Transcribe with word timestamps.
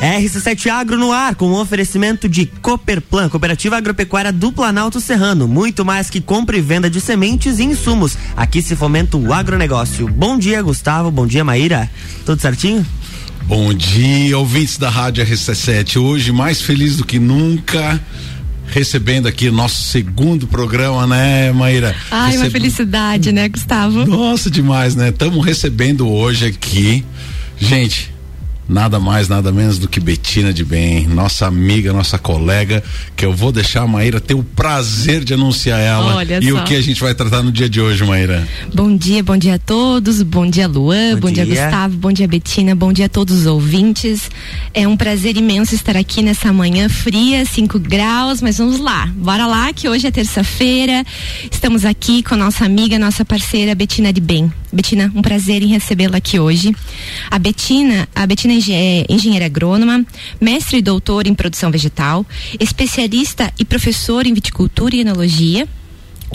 RC7 0.00 0.68
Agro 0.70 0.98
no 0.98 1.10
ar, 1.10 1.34
com 1.34 1.46
o 1.46 1.52
um 1.52 1.60
oferecimento 1.60 2.28
de 2.28 2.46
Cooperplan, 2.46 3.28
Cooperativa 3.28 3.76
Agropecuária 3.76 4.30
do 4.30 4.52
Planalto 4.52 5.00
Serrano. 5.00 5.48
Muito 5.48 5.84
mais 5.84 6.10
que 6.10 6.20
compra 6.20 6.56
e 6.56 6.60
venda 6.60 6.90
de 6.90 7.00
sementes 7.00 7.58
e 7.58 7.64
insumos. 7.64 8.16
Aqui 8.36 8.60
se 8.60 8.76
fomenta 8.76 9.16
o 9.16 9.32
agronegócio. 9.32 10.06
Bom 10.06 10.38
dia, 10.38 10.60
Gustavo. 10.62 11.10
Bom 11.10 11.26
dia, 11.26 11.42
Maíra. 11.42 11.90
Tudo 12.24 12.40
certinho? 12.40 12.84
Bom 13.44 13.72
dia, 13.72 14.36
ouvintes 14.36 14.76
da 14.76 14.90
Rádio 14.90 15.24
RC7. 15.24 15.96
Hoje, 15.96 16.30
mais 16.30 16.60
feliz 16.60 16.96
do 16.96 17.04
que 17.04 17.18
nunca 17.18 18.00
recebendo 18.66 19.26
aqui 19.26 19.50
nosso 19.50 19.84
segundo 19.84 20.46
programa, 20.46 21.06
né, 21.06 21.52
Maíra? 21.52 21.94
Ai, 22.10 22.32
Receb... 22.32 22.44
uma 22.44 22.50
felicidade, 22.50 23.32
né, 23.32 23.48
Gustavo? 23.48 24.04
Nossa, 24.04 24.50
demais, 24.50 24.94
né? 24.94 25.08
Estamos 25.08 25.44
recebendo 25.44 26.08
hoje 26.08 26.46
aqui, 26.46 27.04
gente, 27.58 28.12
nada 28.68 28.98
mais, 28.98 29.28
nada 29.28 29.52
menos 29.52 29.78
do 29.78 29.88
que 29.88 30.00
Betina 30.00 30.52
de 30.52 30.64
Bem, 30.64 31.06
nossa 31.06 31.46
amiga, 31.46 31.92
nossa 31.92 32.18
colega, 32.18 32.82
que 33.14 33.24
eu 33.24 33.32
vou 33.32 33.52
deixar 33.52 33.82
a 33.82 33.86
Maíra 33.86 34.20
ter 34.20 34.34
o 34.34 34.42
prazer 34.42 35.24
de 35.24 35.34
anunciar 35.34 35.80
ela 35.80 36.16
Olha 36.16 36.38
e 36.42 36.50
só. 36.50 36.58
o 36.58 36.64
que 36.64 36.74
a 36.74 36.80
gente 36.80 37.00
vai 37.00 37.14
tratar 37.14 37.42
no 37.42 37.52
dia 37.52 37.68
de 37.68 37.80
hoje, 37.80 38.04
Maíra. 38.04 38.46
Bom 38.74 38.96
dia, 38.96 39.22
bom 39.22 39.36
dia 39.36 39.54
a 39.54 39.58
todos, 39.58 40.22
bom 40.22 40.48
dia 40.48 40.66
Luan, 40.66 41.14
bom, 41.14 41.20
bom 41.28 41.30
dia. 41.30 41.44
dia. 41.44 41.64
Gustavo, 41.64 41.96
bom 41.96 42.12
dia 42.12 42.26
Betina, 42.26 42.74
bom 42.74 42.92
dia 42.92 43.06
a 43.06 43.08
todos 43.08 43.40
os 43.40 43.46
ouvintes. 43.46 44.30
É 44.74 44.86
um 44.86 44.96
prazer 44.96 45.36
imenso 45.36 45.74
estar 45.74 45.96
aqui 45.96 46.22
nessa 46.22 46.52
manhã 46.52 46.88
fria, 46.88 47.44
5 47.44 47.78
graus, 47.78 48.42
mas 48.42 48.58
vamos 48.58 48.80
lá, 48.80 49.06
bora 49.16 49.46
lá 49.46 49.72
que 49.72 49.88
hoje 49.88 50.06
é 50.06 50.10
terça-feira, 50.10 51.04
estamos 51.50 51.84
aqui 51.84 52.22
com 52.22 52.34
a 52.34 52.38
nossa 52.38 52.64
amiga, 52.64 52.98
nossa 52.98 53.24
parceira 53.24 53.74
Betina 53.74 54.12
de 54.12 54.20
Bem. 54.20 54.52
Betina, 54.72 55.10
um 55.14 55.22
prazer 55.22 55.62
em 55.62 55.68
recebê-la 55.68 56.18
aqui 56.18 56.38
hoje. 56.38 56.74
A 57.30 57.38
Betina, 57.38 58.06
a 58.14 58.26
Betina 58.26 58.52
é 58.52 58.55
engenheira 58.56 59.46
agrônoma, 59.46 60.04
mestre 60.40 60.78
e 60.78 60.82
doutor 60.82 61.26
em 61.26 61.34
produção 61.34 61.70
vegetal, 61.70 62.24
especialista 62.58 63.52
e 63.58 63.64
professor 63.64 64.26
em 64.26 64.34
viticultura 64.34 64.96
e 64.96 65.00
enologia 65.00 65.68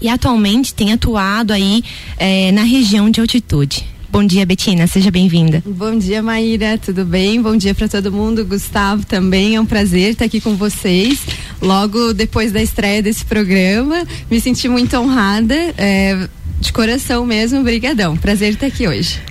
e 0.01 0.07
atualmente 0.07 0.73
tem 0.73 0.93
atuado 0.93 1.51
aí 1.51 1.83
eh, 2.17 2.51
na 2.51 2.63
região 2.63 3.09
de 3.09 3.19
altitude. 3.19 3.85
Bom 4.11 4.25
dia, 4.25 4.45
Betina, 4.45 4.87
seja 4.87 5.09
bem-vinda. 5.09 5.63
Bom 5.65 5.97
dia, 5.97 6.21
Maíra, 6.21 6.77
tudo 6.77 7.05
bem? 7.05 7.41
Bom 7.41 7.55
dia 7.55 7.73
para 7.73 7.87
todo 7.87 8.11
mundo. 8.11 8.43
Gustavo 8.43 9.05
também, 9.05 9.55
é 9.55 9.61
um 9.61 9.65
prazer 9.65 10.11
estar 10.11 10.25
aqui 10.25 10.41
com 10.41 10.53
vocês. 10.53 11.21
Logo 11.61 12.13
depois 12.13 12.51
da 12.51 12.61
estreia 12.61 13.01
desse 13.01 13.23
programa, 13.23 14.05
me 14.29 14.41
senti 14.41 14.67
muito 14.67 14.97
honrada, 14.97 15.55
é, 15.77 16.27
de 16.59 16.73
coração 16.73 17.25
mesmo, 17.25 17.63
brigadão. 17.63 18.17
Prazer 18.17 18.51
estar 18.51 18.67
aqui 18.67 18.85
hoje. 18.85 19.30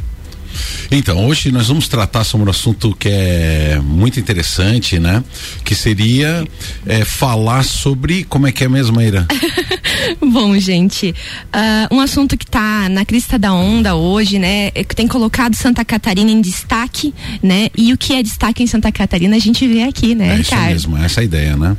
Então, 0.90 1.26
hoje 1.26 1.52
nós 1.52 1.68
vamos 1.68 1.88
tratar 1.88 2.24
sobre 2.24 2.46
um 2.46 2.50
assunto 2.50 2.94
que 2.94 3.08
é 3.08 3.80
muito 3.82 4.18
interessante, 4.18 4.98
né? 4.98 5.22
Que 5.64 5.74
seria 5.74 6.46
é, 6.86 7.04
falar 7.04 7.62
sobre. 7.64 8.24
Como 8.24 8.46
é 8.46 8.52
que 8.52 8.64
é 8.64 8.68
mesmo, 8.68 8.96
Maíra? 8.96 9.26
Bom, 10.20 10.58
gente, 10.58 11.14
uh, 11.54 11.94
um 11.94 12.00
assunto 12.00 12.36
que 12.36 12.44
está 12.44 12.88
na 12.88 13.04
crista 13.04 13.38
da 13.38 13.52
onda 13.52 13.94
hoje, 13.94 14.38
né? 14.38 14.70
Que 14.70 14.96
tem 14.96 15.06
colocado 15.06 15.54
Santa 15.54 15.84
Catarina 15.84 16.30
em 16.30 16.40
destaque, 16.40 17.14
né? 17.42 17.68
E 17.76 17.92
o 17.92 17.98
que 17.98 18.14
é 18.14 18.22
destaque 18.22 18.62
em 18.62 18.66
Santa 18.66 18.90
Catarina 18.90 19.36
a 19.36 19.38
gente 19.38 19.66
vê 19.66 19.82
aqui, 19.82 20.14
né, 20.14 20.28
é 20.28 20.36
Ricardo? 20.36 20.76
Isso 20.76 20.90
mesmo, 20.90 21.04
essa 21.04 21.20
é 21.20 21.22
a 21.22 21.24
ideia, 21.24 21.56
né? 21.56 21.76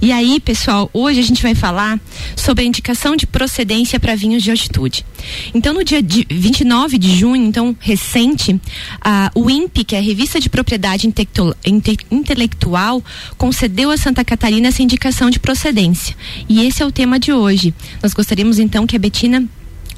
E 0.00 0.12
aí, 0.12 0.40
pessoal, 0.40 0.88
hoje 0.92 1.20
a 1.20 1.22
gente 1.22 1.42
vai 1.42 1.54
falar 1.54 2.00
sobre 2.36 2.64
a 2.64 2.66
indicação 2.66 3.16
de 3.16 3.26
procedência 3.26 4.00
para 4.00 4.14
vinhos 4.14 4.42
de 4.42 4.50
altitude. 4.50 5.04
Então, 5.54 5.74
no 5.74 5.84
dia 5.84 6.02
de 6.02 6.26
29 6.30 6.98
de 6.98 7.14
junho, 7.16 7.44
então 7.44 7.76
recente, 7.78 8.60
a, 9.00 9.30
o 9.34 9.50
INPE, 9.50 9.84
que 9.84 9.94
é 9.94 9.98
a 9.98 10.02
Revista 10.02 10.40
de 10.40 10.48
Propriedade 10.48 11.12
Intelectual, 12.10 13.02
concedeu 13.36 13.90
a 13.90 13.96
Santa 13.96 14.24
Catarina 14.24 14.68
essa 14.68 14.82
indicação 14.82 15.30
de 15.30 15.38
procedência. 15.38 16.16
E 16.48 16.66
esse 16.66 16.82
é 16.82 16.86
o 16.86 16.92
tema 16.92 17.18
de 17.18 17.32
hoje. 17.32 17.74
Nós 18.02 18.14
gostaríamos 18.14 18.58
então 18.58 18.86
que 18.86 18.96
a 18.96 18.98
Betina 18.98 19.46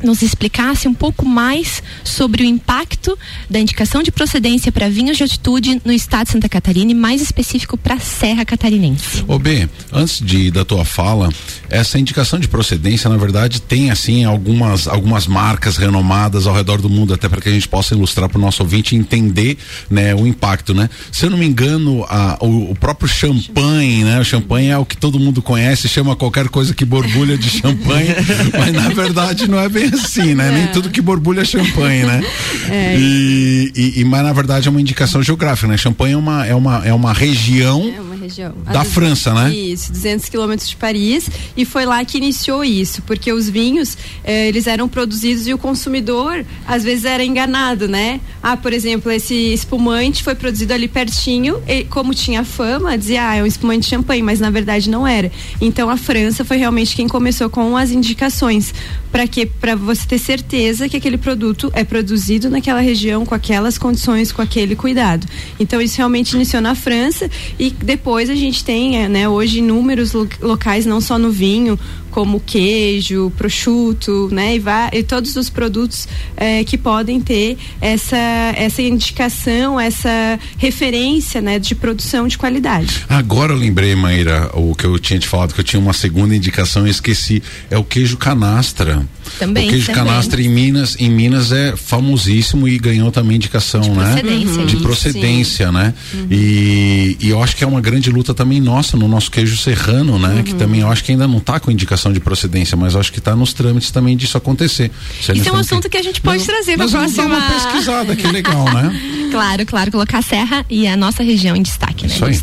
nos 0.02 0.22
explicasse 0.22 0.88
um 0.88 0.94
pouco 0.94 1.24
mais 1.26 1.82
sobre 2.04 2.42
o 2.42 2.46
impacto 2.46 3.18
da 3.48 3.58
indicação 3.58 4.02
de 4.02 4.10
procedência 4.10 4.72
para 4.72 4.88
vinhos 4.88 5.16
de 5.16 5.22
altitude 5.22 5.80
no 5.84 5.92
estado 5.92 6.26
de 6.26 6.32
Santa 6.32 6.48
Catarina 6.48 6.90
e 6.90 6.94
mais 6.94 7.20
específico 7.20 7.76
para 7.76 7.94
a 7.94 8.00
Serra 8.00 8.44
Catarinense. 8.44 9.24
Ô 9.26 9.38
B, 9.38 9.68
antes 9.92 10.20
de 10.20 10.50
da 10.50 10.64
tua 10.64 10.84
fala, 10.84 11.30
essa 11.68 11.98
indicação 11.98 12.38
de 12.38 12.48
procedência, 12.48 13.08
na 13.08 13.16
verdade, 13.16 13.60
tem 13.60 13.90
assim 13.90 14.24
algumas 14.24 14.86
algumas 14.86 15.26
marcas 15.26 15.76
renomadas 15.76 16.46
ao 16.46 16.54
redor 16.54 16.80
do 16.80 16.90
mundo, 16.90 17.14
até 17.14 17.28
para 17.28 17.40
que 17.40 17.48
a 17.48 17.52
gente 17.52 17.68
possa 17.68 17.94
ilustrar 17.94 18.28
para 18.28 18.38
o 18.38 18.40
nosso 18.40 18.62
ouvinte 18.62 18.96
entender, 18.96 19.56
né, 19.90 20.14
o 20.14 20.26
impacto, 20.26 20.74
né? 20.74 20.88
Se 21.10 21.26
eu 21.26 21.30
não 21.30 21.38
me 21.38 21.46
engano, 21.46 22.04
a, 22.08 22.38
o, 22.40 22.72
o 22.72 22.74
próprio 22.74 23.08
champanhe, 23.08 24.04
né? 24.04 24.20
O 24.20 24.24
champanhe 24.24 24.68
é 24.68 24.78
o 24.78 24.84
que 24.84 24.96
todo 24.96 25.18
mundo 25.18 25.40
conhece, 25.42 25.88
chama 25.88 26.16
qualquer 26.16 26.48
coisa 26.48 26.74
que 26.74 26.84
borbulha 26.84 27.38
de 27.38 27.48
champanhe, 27.60 28.14
mas 28.58 28.72
na 28.72 28.88
verdade 28.88 29.48
não 29.48 29.58
é 29.58 29.68
bem 29.68 29.91
assim, 29.94 30.34
né? 30.34 30.48
É. 30.48 30.52
Nem 30.52 30.66
tudo 30.68 30.90
que 30.90 31.00
borbulha 31.00 31.42
é 31.42 31.44
champanhe, 31.44 32.04
né? 32.04 32.22
É. 32.70 32.96
E, 32.96 33.72
e, 33.74 34.00
e, 34.00 34.04
mas 34.04 34.22
na 34.22 34.32
verdade 34.32 34.68
é 34.68 34.70
uma 34.70 34.80
indicação 34.80 35.22
geográfica, 35.22 35.66
né? 35.66 35.76
Champanhe 35.76 36.14
é 36.14 36.16
uma, 36.16 36.46
é 36.46 36.54
uma, 36.54 36.86
é 36.86 36.94
uma 36.94 37.12
região. 37.12 37.92
É 37.94 38.00
uma 38.00 38.14
região. 38.14 38.54
Da 38.72 38.84
França, 38.84 39.34
né? 39.34 39.54
Isso, 39.54 39.92
200 39.92 40.28
quilômetros 40.28 40.68
de 40.68 40.76
Paris. 40.76 41.28
E 41.56 41.64
foi 41.64 41.84
lá 41.84 42.04
que 42.04 42.16
iniciou 42.18 42.64
isso, 42.64 43.02
porque 43.02 43.32
os 43.32 43.48
vinhos, 43.48 43.96
eh, 44.24 44.48
eles 44.48 44.66
eram 44.66 44.88
produzidos 44.88 45.46
e 45.46 45.52
o 45.52 45.58
consumidor, 45.58 46.44
às 46.66 46.84
vezes, 46.84 47.04
era 47.04 47.24
enganado, 47.24 47.88
né? 47.88 48.20
Ah, 48.42 48.56
por 48.56 48.72
exemplo, 48.72 49.10
esse 49.10 49.34
espumante 49.52 50.22
foi 50.22 50.34
produzido 50.34 50.72
ali 50.72 50.88
pertinho, 50.88 51.62
e 51.66 51.84
como 51.84 52.14
tinha 52.14 52.44
fama, 52.44 52.96
dizia, 52.96 53.28
ah, 53.28 53.34
é 53.36 53.42
um 53.42 53.46
espumante 53.46 53.80
de 53.80 53.88
champanhe, 53.88 54.22
mas 54.22 54.40
na 54.40 54.50
verdade 54.50 54.88
não 54.88 55.06
era. 55.06 55.30
Então 55.60 55.90
a 55.90 55.96
França 55.96 56.44
foi 56.44 56.56
realmente 56.56 56.94
quem 56.94 57.08
começou 57.08 57.50
com 57.50 57.76
as 57.76 57.90
indicações. 57.90 58.72
Para 59.12 59.28
que 59.28 59.46
para 59.46 59.76
você 59.76 60.06
ter 60.08 60.18
certeza 60.18 60.88
que 60.88 60.96
aquele 60.96 61.18
produto 61.18 61.70
é 61.74 61.84
produzido 61.84 62.48
naquela 62.48 62.80
região 62.80 63.24
com 63.26 63.34
aquelas 63.34 63.76
condições, 63.76 64.32
com 64.32 64.40
aquele 64.42 64.74
cuidado. 64.74 65.26
Então 65.60 65.80
isso 65.80 65.98
realmente 65.98 66.32
iniciou 66.32 66.62
na 66.62 66.74
França 66.74 67.30
e 67.58 67.70
depois 67.70 68.30
a 68.30 68.34
gente 68.34 68.64
tem, 68.64 69.08
né, 69.08 69.28
hoje 69.28 69.58
inúmeros 69.58 70.12
locais 70.40 70.86
não 70.86 71.00
só 71.00 71.18
no 71.18 71.30
vinho, 71.30 71.78
como 72.12 72.38
queijo, 72.38 73.32
prosciutto, 73.36 74.28
né, 74.30 74.56
e, 74.56 74.58
vai, 74.60 74.90
e 74.92 75.02
todos 75.02 75.34
os 75.34 75.50
produtos 75.50 76.06
eh, 76.36 76.62
que 76.64 76.78
podem 76.78 77.20
ter 77.20 77.56
essa 77.80 78.16
essa 78.54 78.82
indicação, 78.82 79.80
essa 79.80 80.38
referência, 80.58 81.40
né, 81.40 81.58
de 81.58 81.74
produção 81.74 82.28
de 82.28 82.36
qualidade. 82.38 83.04
Agora 83.08 83.52
eu 83.52 83.56
lembrei, 83.56 83.94
Maíra, 83.94 84.50
o 84.54 84.74
que 84.74 84.84
eu 84.84 84.98
tinha 84.98 85.18
te 85.18 85.26
falado 85.26 85.54
que 85.54 85.60
eu 85.60 85.64
tinha 85.64 85.80
uma 85.80 85.92
segunda 85.92 86.36
indicação 86.36 86.86
e 86.86 86.90
esqueci, 86.90 87.42
é 87.70 87.78
o 87.78 87.84
queijo 87.84 88.16
canastra. 88.16 89.06
Também. 89.38 89.66
O 89.66 89.70
queijo 89.70 89.86
também. 89.86 90.04
canastra 90.04 90.42
em 90.42 90.48
Minas, 90.48 90.96
em 90.98 91.10
Minas 91.10 91.50
é 91.52 91.74
famosíssimo 91.76 92.68
e 92.68 92.78
ganhou 92.78 93.10
também 93.10 93.36
indicação, 93.36 93.80
de 93.80 93.90
né? 93.90 94.12
Procedência. 94.12 94.60
Uhum. 94.60 94.66
De 94.66 94.76
procedência, 94.76 95.72
né? 95.72 95.94
Uhum. 96.12 96.26
E, 96.30 97.16
e 97.20 97.30
eu 97.30 97.42
acho 97.42 97.56
que 97.56 97.64
é 97.64 97.66
uma 97.66 97.80
grande 97.80 98.10
luta 98.10 98.34
também 98.34 98.60
nossa 98.60 98.96
no 98.96 99.08
nosso 99.08 99.30
queijo 99.30 99.56
serrano, 99.56 100.18
né? 100.18 100.36
Uhum. 100.36 100.42
Que 100.42 100.54
também 100.54 100.80
eu 100.80 100.90
acho 100.90 101.02
que 101.02 101.12
ainda 101.12 101.26
não 101.26 101.38
está 101.38 101.58
com 101.58 101.70
indicação 101.70 102.01
de 102.10 102.20
procedência, 102.20 102.74
mas 102.74 102.96
acho 102.96 103.12
que 103.12 103.18
está 103.18 103.36
nos 103.36 103.52
trâmites 103.52 103.90
também 103.90 104.16
disso 104.16 104.38
acontecer. 104.38 104.90
Isso 105.20 105.30
é 105.30 105.52
um 105.52 105.56
assunto 105.56 105.82
que... 105.82 105.90
que... 105.90 105.96
a 105.98 106.02
gente 106.02 106.22
pode 106.22 106.38
nós, 106.38 106.46
trazer 106.46 106.78
para 106.78 106.88
próxima. 106.88 107.28
Dar 107.28 107.36
uma 107.36 107.50
pesquisada, 107.50 108.16
que 108.16 108.26
legal, 108.28 108.64
né? 108.72 109.00
claro, 109.30 109.66
claro, 109.66 109.90
colocar 109.90 110.18
a 110.18 110.22
serra 110.22 110.64
e 110.70 110.86
a 110.88 110.96
nossa 110.96 111.22
região 111.22 111.54
em 111.54 111.62
destaque, 111.62 112.06
né? 112.06 112.14
Isso 112.14 112.24
aí. 112.24 112.40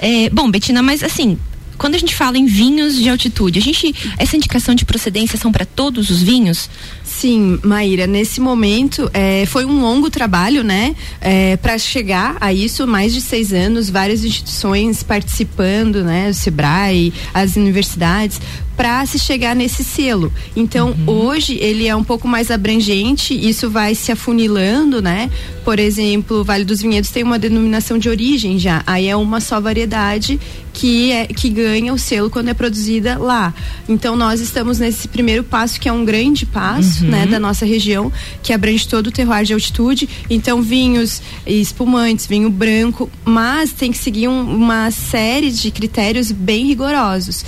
É, 0.00 0.30
bom, 0.30 0.50
Betina, 0.50 0.82
mas 0.82 1.02
assim, 1.02 1.38
quando 1.76 1.94
a 1.94 1.98
gente 1.98 2.14
fala 2.14 2.38
em 2.38 2.46
vinhos 2.46 2.96
de 2.96 3.08
altitude, 3.08 3.58
a 3.58 3.62
gente 3.62 3.94
essa 4.18 4.36
indicação 4.36 4.74
de 4.74 4.84
procedência 4.84 5.38
são 5.38 5.50
para 5.50 5.64
todos 5.64 6.10
os 6.10 6.22
vinhos? 6.22 6.68
Sim, 7.04 7.58
Maíra, 7.62 8.06
nesse 8.06 8.40
momento 8.40 9.10
é, 9.12 9.44
foi 9.46 9.64
um 9.64 9.80
longo 9.80 10.10
trabalho, 10.10 10.62
né? 10.62 10.94
É, 11.20 11.56
para 11.56 11.78
chegar 11.78 12.36
a 12.40 12.52
isso, 12.52 12.86
mais 12.86 13.12
de 13.12 13.20
seis 13.20 13.52
anos, 13.52 13.90
várias 13.90 14.24
instituições 14.24 15.02
participando, 15.02 16.02
né? 16.04 16.30
O 16.30 16.34
Sebrae, 16.34 17.12
as 17.32 17.56
universidades, 17.56 18.40
para 18.76 19.04
se 19.06 19.18
chegar 19.18 19.54
nesse 19.54 19.84
selo. 19.84 20.32
Então, 20.56 20.90
uhum. 20.90 21.26
hoje 21.26 21.56
ele 21.60 21.86
é 21.86 21.94
um 21.94 22.04
pouco 22.04 22.26
mais 22.26 22.50
abrangente, 22.50 23.34
isso 23.34 23.70
vai 23.70 23.94
se 23.94 24.12
afunilando, 24.12 25.00
né? 25.00 25.30
Por 25.64 25.78
exemplo, 25.78 26.40
o 26.40 26.44
Vale 26.44 26.64
dos 26.64 26.80
Vinhedos 26.82 27.10
tem 27.10 27.22
uma 27.22 27.38
denominação 27.38 27.98
de 27.98 28.08
origem 28.08 28.58
já, 28.58 28.82
aí 28.86 29.08
é 29.08 29.16
uma 29.16 29.40
só 29.40 29.60
variedade 29.60 30.38
que 30.72 31.12
é 31.12 31.26
que 31.26 31.48
ganha 31.48 31.94
o 31.94 31.98
selo 31.98 32.28
quando 32.28 32.48
é 32.48 32.54
produzida 32.54 33.16
lá. 33.16 33.54
Então, 33.88 34.16
nós 34.16 34.40
estamos 34.40 34.80
nesse 34.80 35.06
primeiro 35.06 35.44
passo 35.44 35.80
que 35.80 35.88
é 35.88 35.92
um 35.92 36.04
grande 36.04 36.44
passo, 36.44 37.04
uhum. 37.04 37.10
né, 37.10 37.26
da 37.26 37.38
nossa 37.38 37.64
região, 37.64 38.12
que 38.42 38.52
abrange 38.52 38.86
todo 38.88 39.06
o 39.06 39.12
terroir 39.12 39.44
de 39.44 39.54
altitude. 39.54 40.08
Então, 40.28 40.60
vinhos 40.60 41.22
espumantes, 41.46 42.26
vinho 42.26 42.50
branco, 42.50 43.08
mas 43.24 43.72
tem 43.72 43.92
que 43.92 43.98
seguir 43.98 44.26
um, 44.26 44.42
uma 44.42 44.90
série 44.90 45.52
de 45.52 45.70
critérios 45.70 46.32
bem 46.32 46.66
rigorosos 46.66 47.44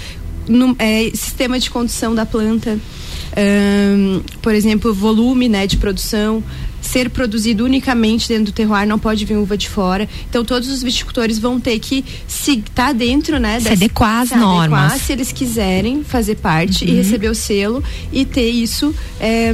no, 0.48 0.76
é, 0.78 1.10
sistema 1.14 1.58
de 1.58 1.70
condução 1.70 2.14
da 2.14 2.24
planta, 2.24 2.78
um, 3.36 4.22
por 4.40 4.54
exemplo, 4.54 4.94
volume 4.94 5.48
né, 5.48 5.66
de 5.66 5.76
produção, 5.76 6.42
ser 6.80 7.10
produzido 7.10 7.64
unicamente 7.64 8.28
dentro 8.28 8.46
do 8.46 8.52
terroir, 8.52 8.86
não 8.86 8.98
pode 8.98 9.24
vir 9.24 9.36
uva 9.36 9.56
de 9.56 9.68
fora. 9.68 10.08
Então 10.28 10.44
todos 10.44 10.68
os 10.68 10.82
viticultores 10.82 11.38
vão 11.38 11.58
ter 11.60 11.78
que 11.78 12.04
se 12.26 12.52
estar 12.52 12.86
tá 12.86 12.92
dentro, 12.92 13.38
né? 13.38 13.60
Se 13.60 13.68
adequar 13.68 14.22
às 14.22 14.30
normas. 14.30 15.02
se 15.02 15.12
eles 15.12 15.32
quiserem 15.32 16.04
fazer 16.04 16.36
parte 16.36 16.84
uhum. 16.84 16.90
e 16.90 16.94
receber 16.94 17.28
o 17.28 17.34
selo 17.34 17.82
e 18.12 18.24
ter 18.24 18.48
isso. 18.48 18.94
É, 19.20 19.52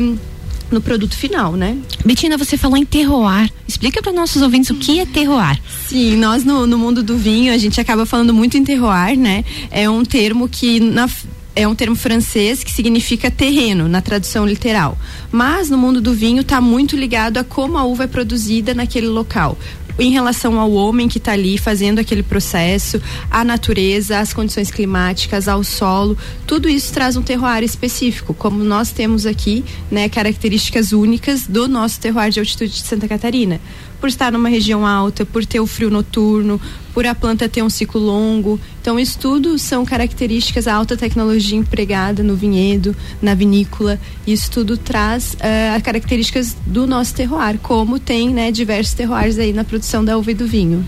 no 0.72 0.80
produto 0.80 1.16
final, 1.16 1.54
né? 1.54 1.76
Betina, 2.04 2.36
você 2.36 2.56
falou 2.56 2.76
em 2.76 2.84
terroir. 2.84 3.50
Explica 3.66 4.02
para 4.02 4.12
nossos 4.12 4.42
ouvintes 4.42 4.70
o 4.70 4.74
que 4.74 5.00
é 5.00 5.06
terroir. 5.06 5.60
Sim, 5.88 6.16
nós 6.16 6.44
no, 6.44 6.66
no 6.66 6.78
mundo 6.78 7.02
do 7.02 7.16
vinho 7.16 7.52
a 7.52 7.58
gente 7.58 7.80
acaba 7.80 8.06
falando 8.06 8.32
muito 8.34 8.56
em 8.56 8.64
terroir, 8.64 9.18
né? 9.18 9.44
É 9.70 9.88
um 9.88 10.04
termo 10.04 10.48
que 10.48 10.80
na 10.80 11.08
é 11.54 11.68
um 11.68 11.74
termo 11.74 11.94
francês 11.94 12.64
que 12.64 12.70
significa 12.70 13.30
terreno, 13.30 13.86
na 13.88 14.00
tradução 14.00 14.46
literal. 14.46 14.96
Mas 15.30 15.68
no 15.68 15.76
mundo 15.76 16.00
do 16.00 16.14
vinho 16.14 16.40
está 16.40 16.60
muito 16.60 16.96
ligado 16.96 17.36
a 17.36 17.44
como 17.44 17.76
a 17.76 17.84
uva 17.84 18.04
é 18.04 18.06
produzida 18.06 18.74
naquele 18.74 19.08
local 19.08 19.58
em 19.98 20.10
relação 20.10 20.58
ao 20.58 20.72
homem 20.72 21.08
que 21.08 21.18
está 21.18 21.32
ali 21.32 21.58
fazendo 21.58 21.98
aquele 21.98 22.22
processo, 22.22 23.00
à 23.30 23.44
natureza, 23.44 24.18
às 24.18 24.32
condições 24.32 24.70
climáticas, 24.70 25.48
ao 25.48 25.62
solo, 25.62 26.16
tudo 26.46 26.68
isso 26.68 26.92
traz 26.92 27.16
um 27.16 27.22
terroir 27.22 27.62
específico, 27.62 28.34
como 28.34 28.62
nós 28.62 28.90
temos 28.90 29.26
aqui, 29.26 29.64
né, 29.90 30.08
características 30.08 30.92
únicas 30.92 31.46
do 31.46 31.68
nosso 31.68 32.00
terroir 32.00 32.30
de 32.30 32.40
altitude 32.40 32.72
de 32.72 32.82
Santa 32.82 33.08
Catarina 33.08 33.60
por 34.02 34.08
estar 34.08 34.32
numa 34.32 34.48
região 34.48 34.84
alta, 34.84 35.24
por 35.24 35.46
ter 35.46 35.60
o 35.60 35.66
frio 35.66 35.88
noturno, 35.88 36.60
por 36.92 37.06
a 37.06 37.14
planta 37.14 37.48
ter 37.48 37.62
um 37.62 37.70
ciclo 37.70 38.00
longo. 38.00 38.58
Então, 38.80 38.98
isso 38.98 39.16
tudo 39.16 39.56
são 39.60 39.84
características, 39.84 40.66
a 40.66 40.74
alta 40.74 40.96
tecnologia 40.96 41.56
empregada 41.56 42.20
no 42.20 42.34
vinhedo, 42.34 42.96
na 43.22 43.32
vinícola. 43.32 44.00
Isso 44.26 44.50
tudo 44.50 44.76
traz 44.76 45.34
uh, 45.34 45.76
as 45.76 45.82
características 45.82 46.56
do 46.66 46.84
nosso 46.84 47.14
terroir, 47.14 47.60
como 47.62 48.00
tem 48.00 48.30
né, 48.30 48.50
diversos 48.50 48.92
terroirs 48.92 49.38
aí 49.38 49.52
na 49.52 49.62
produção 49.62 50.04
da 50.04 50.18
uva 50.18 50.32
e 50.32 50.34
do 50.34 50.48
vinho. 50.48 50.84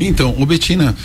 Então, 0.00 0.34
o 0.36 0.44
Betina, 0.44 0.96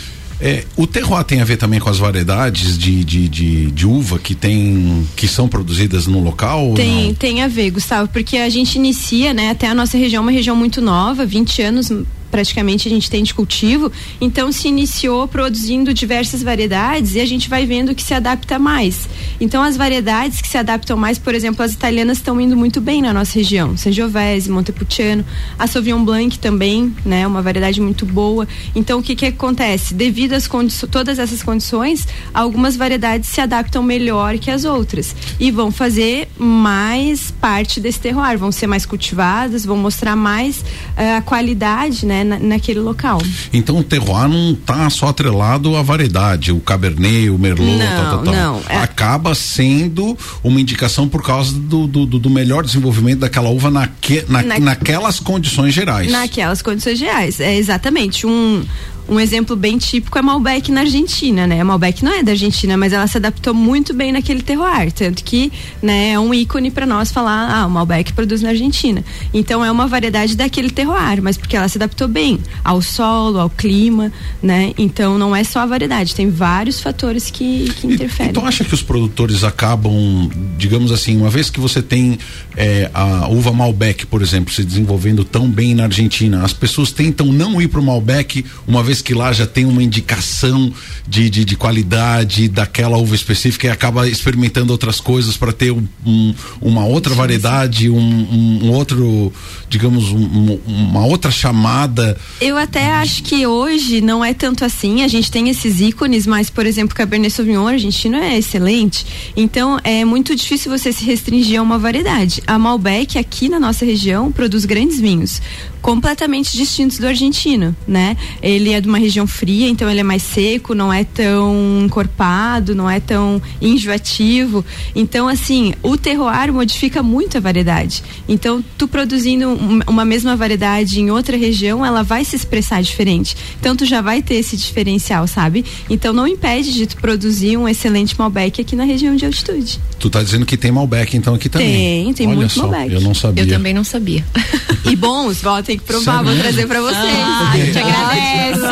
é, 0.42 0.64
o 0.76 0.88
terroir 0.88 1.22
tem 1.22 1.40
a 1.40 1.44
ver 1.44 1.56
também 1.56 1.78
com 1.78 1.88
as 1.88 1.98
variedades 1.98 2.76
de, 2.76 3.04
de, 3.04 3.28
de, 3.28 3.70
de, 3.70 3.86
uva 3.86 4.18
que 4.18 4.34
tem 4.34 5.06
que 5.14 5.28
são 5.28 5.48
produzidas 5.48 6.08
no 6.08 6.18
local? 6.18 6.74
Tem, 6.74 7.14
tem 7.14 7.42
a 7.42 7.48
ver, 7.48 7.70
Gustavo, 7.70 8.08
porque 8.08 8.36
a 8.36 8.48
gente 8.48 8.74
inicia, 8.74 9.32
né, 9.32 9.50
até 9.50 9.68
a 9.68 9.74
nossa 9.74 9.96
região, 9.96 10.20
uma 10.20 10.32
região 10.32 10.56
muito 10.56 10.82
nova, 10.82 11.24
20 11.24 11.62
anos 11.62 11.92
praticamente 12.32 12.88
a 12.88 12.90
gente 12.90 13.10
tem 13.10 13.22
de 13.22 13.34
cultivo, 13.34 13.92
então 14.18 14.50
se 14.50 14.66
iniciou 14.66 15.28
produzindo 15.28 15.92
diversas 15.92 16.42
variedades 16.42 17.14
e 17.14 17.20
a 17.20 17.26
gente 17.26 17.48
vai 17.48 17.66
vendo 17.66 17.94
que 17.94 18.02
se 18.02 18.14
adapta 18.14 18.58
mais. 18.58 19.06
Então 19.38 19.62
as 19.62 19.76
variedades 19.76 20.40
que 20.40 20.48
se 20.48 20.56
adaptam 20.56 20.96
mais, 20.96 21.18
por 21.18 21.34
exemplo, 21.34 21.62
as 21.62 21.74
italianas 21.74 22.16
estão 22.16 22.40
indo 22.40 22.56
muito 22.56 22.80
bem 22.80 23.02
na 23.02 23.12
nossa 23.12 23.34
região, 23.34 23.76
Sangiovese, 23.76 24.50
Montepulciano, 24.50 25.24
a 25.58 25.66
Sauvignon 25.66 26.02
Blanc 26.02 26.38
também, 26.38 26.94
né, 27.04 27.26
uma 27.26 27.42
variedade 27.42 27.80
muito 27.82 28.06
boa. 28.06 28.48
Então 28.74 29.00
o 29.00 29.02
que 29.02 29.14
que 29.14 29.26
acontece? 29.26 29.92
Devido 29.92 30.32
às 30.32 30.48
todas 30.90 31.18
essas 31.18 31.42
condições, 31.42 32.08
algumas 32.32 32.76
variedades 32.76 33.28
se 33.28 33.42
adaptam 33.42 33.82
melhor 33.82 34.38
que 34.38 34.50
as 34.50 34.64
outras 34.64 35.14
e 35.38 35.50
vão 35.50 35.70
fazer 35.70 36.28
mais 36.38 37.30
parte 37.30 37.78
desse 37.78 38.00
terroir, 38.00 38.38
vão 38.38 38.50
ser 38.50 38.66
mais 38.66 38.86
cultivadas, 38.86 39.66
vão 39.66 39.76
mostrar 39.76 40.16
mais 40.16 40.60
uh, 40.60 41.18
a 41.18 41.20
qualidade, 41.20 42.06
né, 42.06 42.21
na, 42.24 42.38
naquele 42.38 42.80
local. 42.80 43.20
Então 43.52 43.78
o 43.78 43.84
terroir 43.84 44.28
não 44.28 44.52
está 44.52 44.88
só 44.90 45.08
atrelado 45.08 45.76
à 45.76 45.82
variedade, 45.82 46.52
o 46.52 46.60
cabernet, 46.60 47.30
o 47.30 47.38
merlot, 47.38 47.78
não, 47.78 47.86
tal, 47.86 48.04
tal, 48.04 48.24
tal. 48.24 48.34
Não, 48.34 48.62
é... 48.68 48.76
Acaba 48.78 49.34
sendo 49.34 50.16
uma 50.42 50.60
indicação 50.60 51.08
por 51.08 51.22
causa 51.22 51.52
do, 51.52 51.86
do, 51.86 52.06
do 52.06 52.30
melhor 52.30 52.64
desenvolvimento 52.64 53.20
daquela 53.20 53.48
uva 53.48 53.70
naque, 53.70 54.24
na, 54.28 54.42
na, 54.42 54.58
naquelas 54.58 55.20
condições 55.20 55.74
gerais. 55.74 56.10
Naquelas 56.10 56.62
condições 56.62 56.98
gerais, 56.98 57.40
é 57.40 57.56
exatamente 57.56 58.26
um 58.26 58.64
um 59.08 59.18
exemplo 59.18 59.56
bem 59.56 59.78
típico 59.78 60.18
é 60.18 60.22
Malbec 60.22 60.70
na 60.70 60.80
Argentina, 60.80 61.46
né? 61.46 61.60
A 61.60 61.64
Malbec 61.64 62.04
não 62.04 62.12
é 62.12 62.22
da 62.22 62.32
Argentina, 62.32 62.76
mas 62.76 62.92
ela 62.92 63.06
se 63.06 63.16
adaptou 63.16 63.52
muito 63.52 63.92
bem 63.92 64.12
naquele 64.12 64.42
terroir, 64.42 64.92
tanto 64.92 65.24
que, 65.24 65.52
né, 65.82 66.10
é 66.10 66.18
um 66.18 66.32
ícone 66.32 66.70
para 66.70 66.86
nós 66.86 67.10
falar, 67.10 67.50
ah, 67.50 67.66
o 67.66 67.70
Malbec 67.70 68.12
produz 68.12 68.42
na 68.42 68.50
Argentina. 68.50 69.04
Então 69.34 69.64
é 69.64 69.70
uma 69.70 69.86
variedade 69.86 70.36
daquele 70.36 70.70
terroir, 70.70 71.22
mas 71.22 71.36
porque 71.36 71.56
ela 71.56 71.68
se 71.68 71.78
adaptou 71.78 72.08
bem 72.08 72.38
ao 72.64 72.80
solo, 72.80 73.38
ao 73.38 73.50
clima, 73.50 74.12
né? 74.42 74.72
Então 74.78 75.18
não 75.18 75.34
é 75.34 75.42
só 75.44 75.60
a 75.60 75.66
variedade, 75.66 76.14
tem 76.14 76.30
vários 76.30 76.80
fatores 76.80 77.30
que, 77.30 77.70
que 77.76 77.86
interferem. 77.86 78.30
Então 78.30 78.46
acha 78.46 78.64
que 78.64 78.74
os 78.74 78.82
produtores 78.82 79.44
acabam, 79.44 80.30
digamos 80.56 80.92
assim, 80.92 81.16
uma 81.16 81.30
vez 81.30 81.50
que 81.50 81.60
você 81.60 81.82
tem 81.82 82.18
é, 82.56 82.90
a 82.94 83.28
uva 83.28 83.52
Malbec, 83.52 84.06
por 84.06 84.22
exemplo, 84.22 84.52
se 84.52 84.64
desenvolvendo 84.64 85.24
tão 85.24 85.50
bem 85.50 85.74
na 85.74 85.84
Argentina, 85.84 86.44
as 86.44 86.52
pessoas 86.52 86.92
tentam 86.92 87.26
não 87.32 87.60
ir 87.60 87.68
para 87.68 87.80
o 87.80 87.82
Malbec 87.82 88.44
uma 88.66 88.82
vez 88.82 88.91
vez 88.92 89.00
que 89.00 89.14
lá 89.14 89.32
já 89.32 89.46
tem 89.46 89.64
uma 89.64 89.82
indicação 89.82 90.70
de, 91.08 91.30
de, 91.30 91.44
de 91.46 91.56
qualidade 91.56 92.46
daquela 92.46 92.98
uva 92.98 93.14
específica 93.14 93.66
e 93.66 93.70
acaba 93.70 94.06
experimentando 94.06 94.70
outras 94.70 95.00
coisas 95.00 95.34
para 95.34 95.50
ter 95.50 95.72
um, 95.72 95.86
um, 96.04 96.34
uma 96.60 96.84
outra 96.84 97.14
variedade. 97.14 97.88
Um, 97.88 98.60
um, 98.62 98.70
outro, 98.70 99.32
digamos, 99.68 100.10
uma 100.10 101.06
outra 101.06 101.30
chamada. 101.30 102.18
Eu 102.40 102.58
até 102.58 102.92
acho 102.92 103.22
que 103.22 103.46
hoje 103.46 104.02
não 104.02 104.22
é 104.22 104.34
tanto 104.34 104.64
assim, 104.64 105.02
a 105.02 105.08
gente 105.08 105.30
tem 105.30 105.48
esses 105.48 105.80
ícones, 105.80 106.26
mas, 106.26 106.50
por 106.50 106.66
exemplo, 106.66 106.94
Cabernet 106.94 107.32
Sauvignon 107.32 107.66
argentino 107.66 108.16
é 108.16 108.36
excelente. 108.36 109.06
Então, 109.34 109.78
é 109.82 110.04
muito 110.04 110.36
difícil 110.36 110.70
você 110.70 110.92
se 110.92 111.04
restringir 111.04 111.58
a 111.58 111.62
uma 111.62 111.78
variedade. 111.78 112.42
A 112.46 112.58
Malbec, 112.58 113.16
aqui 113.16 113.48
na 113.48 113.58
nossa 113.58 113.86
região, 113.86 114.30
produz 114.30 114.66
grandes 114.66 115.00
vinhos 115.00 115.40
completamente 115.82 116.56
distintos 116.56 116.98
do 116.98 117.06
argentino, 117.08 117.74
né? 117.86 118.16
Ele 118.40 118.72
é 118.72 118.80
de 118.80 118.88
uma 118.88 118.98
região 118.98 119.26
fria, 119.26 119.68
então 119.68 119.90
ele 119.90 120.00
é 120.00 120.04
mais 120.04 120.22
seco, 120.22 120.74
não 120.74 120.92
é 120.92 121.02
tão 121.02 121.82
encorpado, 121.84 122.74
não 122.74 122.88
é 122.88 123.00
tão 123.00 123.42
enjoativo. 123.60 124.64
Então, 124.94 125.26
assim, 125.26 125.74
o 125.82 125.96
terroir 125.96 126.52
modifica 126.52 127.02
muito 127.02 127.36
a 127.36 127.40
variedade. 127.40 128.02
Então, 128.28 128.64
tu 128.78 128.86
produzindo 128.86 129.58
uma 129.86 130.04
mesma 130.04 130.36
variedade 130.36 131.00
em 131.00 131.10
outra 131.10 131.36
região, 131.36 131.84
ela 131.84 132.04
vai 132.04 132.24
se 132.24 132.36
expressar 132.36 132.80
diferente. 132.80 133.36
Então, 133.58 133.74
tu 133.74 133.84
já 133.84 134.00
vai 134.00 134.22
ter 134.22 134.36
esse 134.36 134.56
diferencial, 134.56 135.26
sabe? 135.26 135.64
Então, 135.90 136.12
não 136.12 136.28
impede 136.28 136.72
de 136.72 136.86
tu 136.86 136.96
produzir 136.98 137.56
um 137.56 137.68
excelente 137.68 138.16
Malbec 138.16 138.60
aqui 138.60 138.76
na 138.76 138.84
região 138.84 139.16
de 139.16 139.26
altitude. 139.26 139.80
Tu 139.98 140.08
tá 140.08 140.22
dizendo 140.22 140.46
que 140.46 140.56
tem 140.56 140.70
Malbec 140.70 141.16
então 141.16 141.34
aqui 141.34 141.48
também? 141.48 142.04
Tem, 142.04 142.14
tem 142.14 142.26
Olha 142.28 142.36
muito 142.36 142.52
só, 142.52 142.68
Malbec. 142.68 142.94
Eu 142.94 143.00
não 143.00 143.14
sabia. 143.14 143.42
Eu 143.42 143.48
também 143.48 143.74
não 143.74 143.82
sabia. 143.82 144.24
e 144.88 144.94
bons, 144.94 145.40
volta 145.40 145.71
tem 145.72 145.78
que 145.78 145.84
provar, 145.84 146.22
vou 146.22 146.36
trazer 146.36 146.66
para 146.66 146.80
vocês. 146.80 147.18
Ah, 147.18 147.50
a 147.52 147.56
gente 147.56 147.78
agradece. 147.78 148.62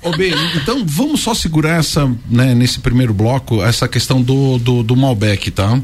Ô, 0.02 0.10
B, 0.16 0.32
então 0.56 0.82
vamos 0.86 1.20
só 1.20 1.34
segurar 1.34 1.78
essa, 1.78 2.10
né, 2.28 2.54
nesse 2.54 2.80
primeiro 2.80 3.12
bloco, 3.12 3.62
essa 3.62 3.86
questão 3.86 4.22
do, 4.22 4.58
do, 4.58 4.82
do 4.82 4.96
Malbec, 4.96 5.50
tá? 5.50 5.78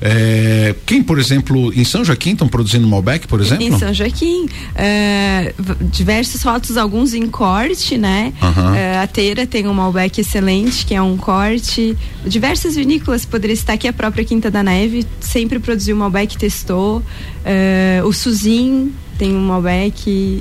É, 0.00 0.74
quem, 0.86 1.02
por 1.02 1.18
exemplo, 1.18 1.72
em 1.74 1.84
São 1.84 2.04
Joaquim 2.04 2.32
estão 2.32 2.48
produzindo 2.48 2.86
Malbec, 2.86 3.26
por 3.26 3.40
exemplo? 3.40 3.64
Em 3.64 3.78
São 3.78 3.92
Joaquim, 3.92 4.48
é, 4.74 5.52
diversos 5.90 6.42
fotos, 6.42 6.76
alguns 6.76 7.14
em 7.14 7.26
corte, 7.28 7.98
né? 7.98 8.32
Uhum. 8.40 9.02
A 9.02 9.06
Teira 9.06 9.46
tem 9.46 9.66
um 9.66 9.74
Malbec 9.74 10.20
excelente, 10.20 10.86
que 10.86 10.94
é 10.94 11.02
um 11.02 11.16
corte. 11.16 11.96
Diversas 12.26 12.74
vinícolas, 12.74 13.24
poderia 13.24 13.54
estar 13.54 13.74
aqui 13.74 13.88
a 13.88 13.92
própria 13.92 14.24
Quinta 14.24 14.50
da 14.50 14.62
Neve, 14.62 15.06
sempre 15.20 15.58
produziu 15.58 15.96
Malbec, 15.96 16.36
testou. 16.36 17.02
É, 17.44 18.00
o 18.04 18.12
Suzin 18.12 18.92
tem 19.18 19.34
um 19.34 19.46
Malbec 19.46 20.40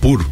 puro, 0.00 0.26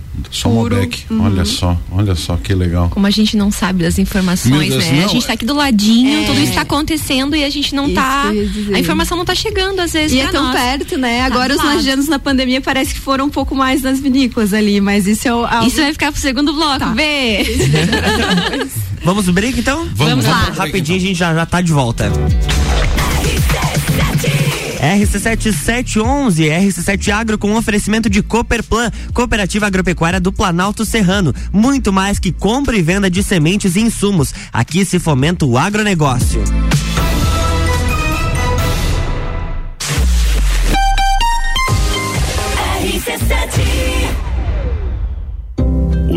Malbec. 0.44 1.04
Uhum. 1.10 1.24
Olha 1.24 1.44
só, 1.44 1.76
olha 1.90 2.14
só 2.14 2.36
que 2.36 2.54
legal. 2.54 2.88
Como 2.90 3.06
a 3.06 3.10
gente 3.10 3.36
não 3.36 3.50
sabe 3.50 3.82
das 3.84 3.98
informações, 3.98 4.70
Deus, 4.70 4.84
né? 4.84 4.92
Não, 4.92 5.04
a 5.04 5.08
gente 5.08 5.18
está 5.18 5.32
aqui 5.32 5.44
do 5.44 5.54
ladinho, 5.54 6.22
é. 6.22 6.26
tudo 6.26 6.40
está 6.40 6.62
acontecendo 6.62 7.36
e 7.36 7.44
a 7.44 7.50
gente 7.50 7.74
não 7.74 7.88
está 7.88 8.28
A 8.74 8.78
informação 8.78 9.16
não 9.16 9.22
está 9.22 9.34
chegando 9.34 9.80
às 9.80 9.92
vezes. 9.92 10.12
E 10.12 10.20
é 10.20 10.28
tão 10.28 10.44
nós. 10.44 10.56
perto, 10.56 10.96
né? 10.98 11.20
Tá 11.20 11.26
Agora 11.26 11.54
os 11.54 11.62
lajanos 11.62 12.08
na 12.08 12.18
pandemia 12.18 12.60
parece 12.60 12.94
que 12.94 13.00
foram 13.00 13.26
um 13.26 13.30
pouco 13.30 13.54
mais 13.54 13.82
nas 13.82 14.00
vinícolas 14.00 14.52
ali, 14.52 14.80
mas 14.80 15.06
isso 15.06 15.26
é 15.28 15.34
o. 15.34 15.44
Algo... 15.44 15.66
Isso 15.66 15.76
vai 15.76 15.92
ficar 15.92 16.12
pro 16.12 16.20
segundo 16.20 16.52
bloco, 16.52 16.78
tá. 16.78 16.92
vê. 16.92 17.44
Vamos 19.04 19.28
break 19.28 19.60
então? 19.60 19.88
Vamos, 19.94 20.24
vamos 20.24 20.24
lá. 20.26 20.42
Break, 20.44 20.58
Rapidinho 20.58 20.96
então. 20.96 21.06
a 21.06 21.08
gente 21.08 21.18
já, 21.18 21.34
já 21.34 21.46
tá 21.46 21.60
de 21.60 21.72
volta. 21.72 22.10
RC7711, 24.78 26.48
RC7 26.50 27.12
Agro 27.12 27.38
com 27.38 27.54
oferecimento 27.54 28.08
de 28.08 28.22
Cooperplan, 28.22 28.90
Cooperativa 29.12 29.66
Agropecuária 29.66 30.20
do 30.20 30.32
Planalto 30.32 30.84
Serrano. 30.84 31.34
Muito 31.52 31.92
mais 31.92 32.18
que 32.18 32.32
compra 32.32 32.76
e 32.76 32.82
venda 32.82 33.10
de 33.10 33.22
sementes 33.22 33.76
e 33.76 33.80
insumos. 33.80 34.32
Aqui 34.52 34.84
se 34.84 34.98
fomenta 34.98 35.44
o 35.44 35.58
agronegócio. 35.58 36.42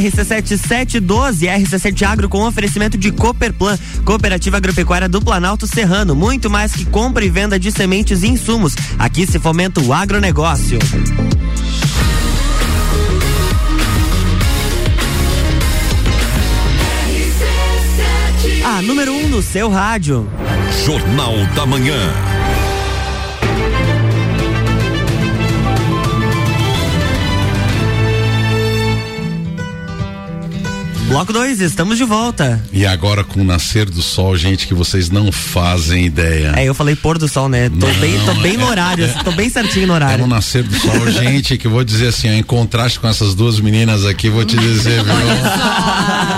RC7712, 0.00 1.48
RC7 1.48 2.02
Agro 2.02 2.28
com 2.28 2.46
oferecimento 2.46 2.96
de 2.96 3.12
Cooperplan, 3.12 3.78
Cooperativa 4.04 4.56
Agropecuária 4.56 5.08
do 5.08 5.20
Planalto 5.20 5.66
Serrano. 5.66 6.14
Muito 6.14 6.50
mais 6.50 6.72
que 6.72 6.84
compra 6.84 7.24
e 7.24 7.30
venda 7.30 7.58
de 7.58 7.70
sementes 7.70 8.22
e 8.22 8.28
insumos. 8.28 8.74
Aqui 8.98 9.26
se 9.26 9.38
fomenta 9.38 9.80
o 9.80 9.92
agronegócio. 9.92 10.78
A 18.64 18.82
número 18.82 19.12
1 19.12 19.24
um 19.24 19.28
no 19.28 19.42
seu 19.42 19.68
rádio. 19.68 20.28
Jornal 20.84 21.34
da 21.54 21.66
Manhã. 21.66 22.33
Bloco 31.14 31.32
2, 31.32 31.60
estamos 31.60 31.96
de 31.96 32.02
volta. 32.02 32.60
E 32.72 32.84
agora 32.84 33.22
com 33.22 33.40
o 33.40 33.44
nascer 33.44 33.88
do 33.88 34.02
sol, 34.02 34.36
gente, 34.36 34.66
que 34.66 34.74
vocês 34.74 35.10
não 35.10 35.30
fazem 35.30 36.06
ideia. 36.06 36.52
É, 36.56 36.64
eu 36.64 36.74
falei 36.74 36.96
pôr 36.96 37.18
do 37.18 37.28
sol, 37.28 37.48
né? 37.48 37.68
Tô 37.68 37.86
não, 37.86 37.94
bem, 38.00 38.18
tô 38.24 38.34
bem 38.34 38.56
no 38.56 38.66
horário, 38.66 39.04
é, 39.04 39.22
tô 39.22 39.30
bem 39.30 39.48
certinho 39.48 39.86
no 39.86 39.94
horário. 39.94 40.22
É 40.22 40.24
o 40.24 40.26
nascer 40.26 40.64
do 40.64 40.76
sol, 40.76 41.08
gente, 41.12 41.56
que 41.56 41.68
vou 41.68 41.84
dizer 41.84 42.08
assim, 42.08 42.26
em 42.30 42.42
contraste 42.42 42.98
com 42.98 43.06
essas 43.06 43.32
duas 43.32 43.60
meninas 43.60 44.04
aqui, 44.04 44.28
vou 44.28 44.44
te 44.44 44.56
dizer, 44.56 45.04
viu? 45.04 45.14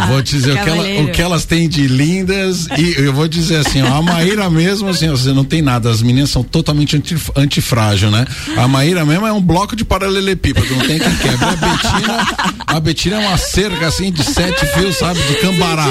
vou 0.08 0.22
te 0.22 0.36
dizer 0.36 0.52
o 0.52 0.62
que, 0.62 0.68
ela, 0.68 0.82
o 1.04 1.10
que, 1.10 1.22
elas 1.22 1.46
têm 1.46 1.70
de 1.70 1.86
lindas 1.86 2.66
e 2.76 2.96
eu 2.98 3.14
vou 3.14 3.26
dizer 3.26 3.66
assim, 3.66 3.80
ó, 3.80 3.94
a 3.94 4.02
Maíra 4.02 4.50
mesmo, 4.50 4.90
assim, 4.90 5.08
você 5.08 5.32
não 5.32 5.42
tem 5.42 5.62
nada, 5.62 5.88
as 5.88 6.02
meninas 6.02 6.28
são 6.28 6.42
totalmente 6.42 6.98
anti, 6.98 7.16
antifrágil, 7.34 8.10
né? 8.10 8.26
A 8.54 8.68
Maíra 8.68 9.06
mesmo 9.06 9.26
é 9.26 9.32
um 9.32 9.40
bloco 9.40 9.74
de 9.74 9.86
paralelepípedo, 9.86 10.76
não 10.76 10.86
tem 10.86 10.98
quem 10.98 11.16
quebra. 11.16 11.48
A 11.48 11.56
Betina, 11.56 12.26
a 12.66 12.80
Betina 12.80 13.16
é 13.16 13.26
uma 13.26 13.38
cerca 13.38 13.86
assim 13.86 14.12
de 14.12 14.22
sete 14.22 14.65
fio, 14.66 14.92
sabe, 14.92 15.20
de 15.22 15.34
cambará. 15.36 15.86